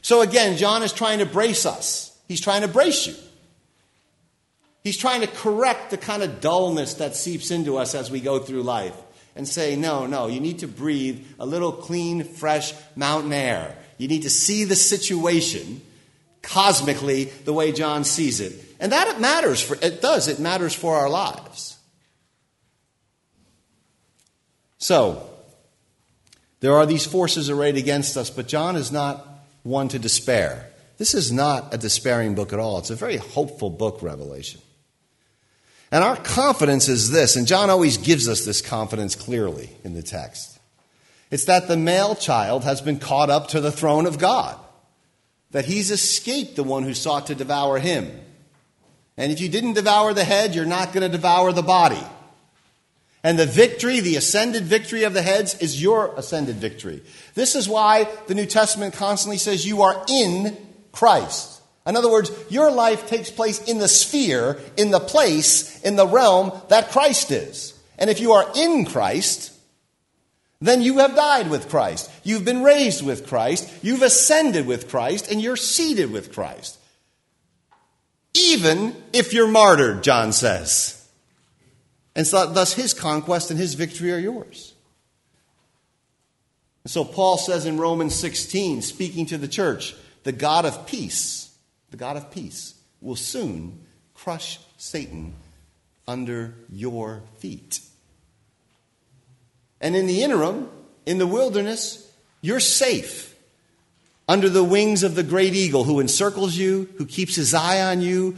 So 0.00 0.22
again, 0.22 0.56
John 0.56 0.82
is 0.82 0.94
trying 0.94 1.18
to 1.18 1.26
brace 1.26 1.66
us. 1.66 2.18
He's 2.26 2.40
trying 2.40 2.62
to 2.62 2.68
brace 2.68 3.06
you. 3.06 3.14
He's 4.82 4.96
trying 4.96 5.20
to 5.20 5.26
correct 5.26 5.90
the 5.90 5.98
kind 5.98 6.22
of 6.22 6.40
dullness 6.40 6.94
that 6.94 7.16
seeps 7.16 7.50
into 7.50 7.76
us 7.76 7.94
as 7.94 8.10
we 8.10 8.22
go 8.22 8.38
through 8.38 8.62
life 8.62 8.96
and 9.36 9.46
say, 9.46 9.76
no, 9.76 10.06
no, 10.06 10.28
you 10.28 10.40
need 10.40 10.60
to 10.60 10.66
breathe 10.66 11.22
a 11.38 11.44
little 11.44 11.72
clean, 11.72 12.24
fresh 12.24 12.72
mountain 12.96 13.34
air. 13.34 13.76
You 13.98 14.08
need 14.08 14.22
to 14.22 14.30
see 14.30 14.64
the 14.64 14.74
situation 14.74 15.82
cosmically 16.44 17.24
the 17.24 17.52
way 17.52 17.72
John 17.72 18.04
sees 18.04 18.40
it. 18.40 18.52
And 18.80 18.92
that 18.92 19.08
it 19.08 19.20
matters 19.20 19.60
for 19.60 19.76
it 19.80 20.00
does, 20.00 20.28
it 20.28 20.38
matters 20.38 20.74
for 20.74 20.96
our 20.96 21.08
lives. 21.08 21.78
So, 24.78 25.30
there 26.60 26.74
are 26.74 26.86
these 26.86 27.06
forces 27.06 27.48
arrayed 27.48 27.76
against 27.76 28.16
us, 28.16 28.30
but 28.30 28.48
John 28.48 28.76
is 28.76 28.92
not 28.92 29.26
one 29.62 29.88
to 29.88 29.98
despair. 29.98 30.70
This 30.98 31.14
is 31.14 31.32
not 31.32 31.72
a 31.74 31.78
despairing 31.78 32.34
book 32.34 32.52
at 32.52 32.58
all. 32.58 32.78
It's 32.78 32.90
a 32.90 32.96
very 32.96 33.16
hopeful 33.16 33.70
book, 33.70 34.02
Revelation. 34.02 34.60
And 35.90 36.04
our 36.04 36.16
confidence 36.16 36.88
is 36.88 37.10
this, 37.10 37.36
and 37.36 37.46
John 37.46 37.70
always 37.70 37.96
gives 37.96 38.28
us 38.28 38.44
this 38.44 38.60
confidence 38.60 39.14
clearly 39.14 39.70
in 39.84 39.94
the 39.94 40.02
text. 40.02 40.58
It's 41.30 41.44
that 41.46 41.68
the 41.68 41.76
male 41.76 42.14
child 42.14 42.64
has 42.64 42.80
been 42.80 42.98
caught 42.98 43.30
up 43.30 43.48
to 43.48 43.60
the 43.60 43.72
throne 43.72 44.06
of 44.06 44.18
God 44.18 44.58
that 45.54 45.66
he's 45.66 45.92
escaped 45.92 46.56
the 46.56 46.64
one 46.64 46.82
who 46.82 46.92
sought 46.92 47.28
to 47.28 47.34
devour 47.36 47.78
him. 47.78 48.10
And 49.16 49.30
if 49.30 49.40
you 49.40 49.48
didn't 49.48 49.74
devour 49.74 50.12
the 50.12 50.24
head, 50.24 50.52
you're 50.52 50.64
not 50.64 50.92
going 50.92 51.08
to 51.08 51.08
devour 51.08 51.52
the 51.52 51.62
body. 51.62 52.02
And 53.22 53.38
the 53.38 53.46
victory, 53.46 54.00
the 54.00 54.16
ascended 54.16 54.64
victory 54.64 55.04
of 55.04 55.14
the 55.14 55.22
heads, 55.22 55.56
is 55.60 55.80
your 55.80 56.12
ascended 56.16 56.56
victory. 56.56 57.02
This 57.34 57.54
is 57.54 57.68
why 57.68 58.08
the 58.26 58.34
New 58.34 58.46
Testament 58.46 58.94
constantly 58.94 59.38
says 59.38 59.64
you 59.64 59.82
are 59.82 60.04
in 60.08 60.56
Christ. 60.90 61.62
In 61.86 61.96
other 61.96 62.10
words, 62.10 62.32
your 62.50 62.72
life 62.72 63.06
takes 63.06 63.30
place 63.30 63.62
in 63.62 63.78
the 63.78 63.86
sphere, 63.86 64.58
in 64.76 64.90
the 64.90 64.98
place, 64.98 65.80
in 65.82 65.94
the 65.94 66.06
realm 66.08 66.50
that 66.68 66.90
Christ 66.90 67.30
is. 67.30 67.78
And 67.96 68.10
if 68.10 68.18
you 68.18 68.32
are 68.32 68.50
in 68.56 68.86
Christ, 68.86 69.52
then 70.66 70.82
you 70.82 70.98
have 70.98 71.14
died 71.14 71.50
with 71.50 71.68
Christ. 71.68 72.10
You've 72.22 72.44
been 72.44 72.62
raised 72.62 73.04
with 73.04 73.26
Christ. 73.26 73.70
You've 73.82 74.02
ascended 74.02 74.66
with 74.66 74.88
Christ, 74.88 75.30
and 75.30 75.42
you're 75.42 75.56
seated 75.56 76.10
with 76.10 76.32
Christ. 76.32 76.78
Even 78.34 78.96
if 79.12 79.32
you're 79.32 79.48
martyred, 79.48 80.02
John 80.02 80.32
says. 80.32 81.06
And 82.16 82.26
so, 82.26 82.50
thus, 82.52 82.72
his 82.72 82.94
conquest 82.94 83.50
and 83.50 83.58
his 83.58 83.74
victory 83.74 84.12
are 84.12 84.18
yours. 84.18 84.72
And 86.84 86.90
so, 86.90 87.04
Paul 87.04 87.36
says 87.38 87.66
in 87.66 87.78
Romans 87.78 88.14
16, 88.14 88.82
speaking 88.82 89.26
to 89.26 89.38
the 89.38 89.48
church, 89.48 89.94
the 90.22 90.32
God 90.32 90.64
of 90.64 90.86
peace, 90.86 91.56
the 91.90 91.96
God 91.96 92.16
of 92.16 92.30
peace, 92.30 92.74
will 93.00 93.16
soon 93.16 93.80
crush 94.14 94.58
Satan 94.76 95.34
under 96.06 96.54
your 96.70 97.22
feet. 97.38 97.80
And 99.84 99.94
in 99.94 100.06
the 100.06 100.22
interim, 100.22 100.70
in 101.04 101.18
the 101.18 101.26
wilderness, 101.26 102.10
you're 102.40 102.58
safe 102.58 103.36
under 104.26 104.48
the 104.48 104.64
wings 104.64 105.02
of 105.02 105.14
the 105.14 105.22
great 105.22 105.52
eagle 105.52 105.84
who 105.84 106.00
encircles 106.00 106.56
you, 106.56 106.88
who 106.96 107.04
keeps 107.04 107.36
his 107.36 107.52
eye 107.52 107.82
on 107.82 108.00
you, 108.00 108.34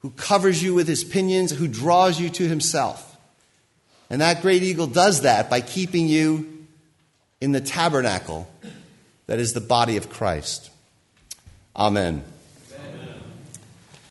who 0.00 0.10
covers 0.10 0.62
you 0.62 0.74
with 0.74 0.86
his 0.86 1.04
pinions, 1.04 1.52
who 1.52 1.68
draws 1.68 2.20
you 2.20 2.28
to 2.28 2.46
himself. 2.46 3.16
And 4.10 4.20
that 4.20 4.42
great 4.42 4.62
eagle 4.62 4.86
does 4.86 5.22
that 5.22 5.48
by 5.48 5.62
keeping 5.62 6.06
you 6.06 6.66
in 7.40 7.52
the 7.52 7.62
tabernacle 7.62 8.46
that 9.26 9.38
is 9.38 9.54
the 9.54 9.62
body 9.62 9.96
of 9.96 10.10
Christ. 10.10 10.70
Amen. 11.74 12.22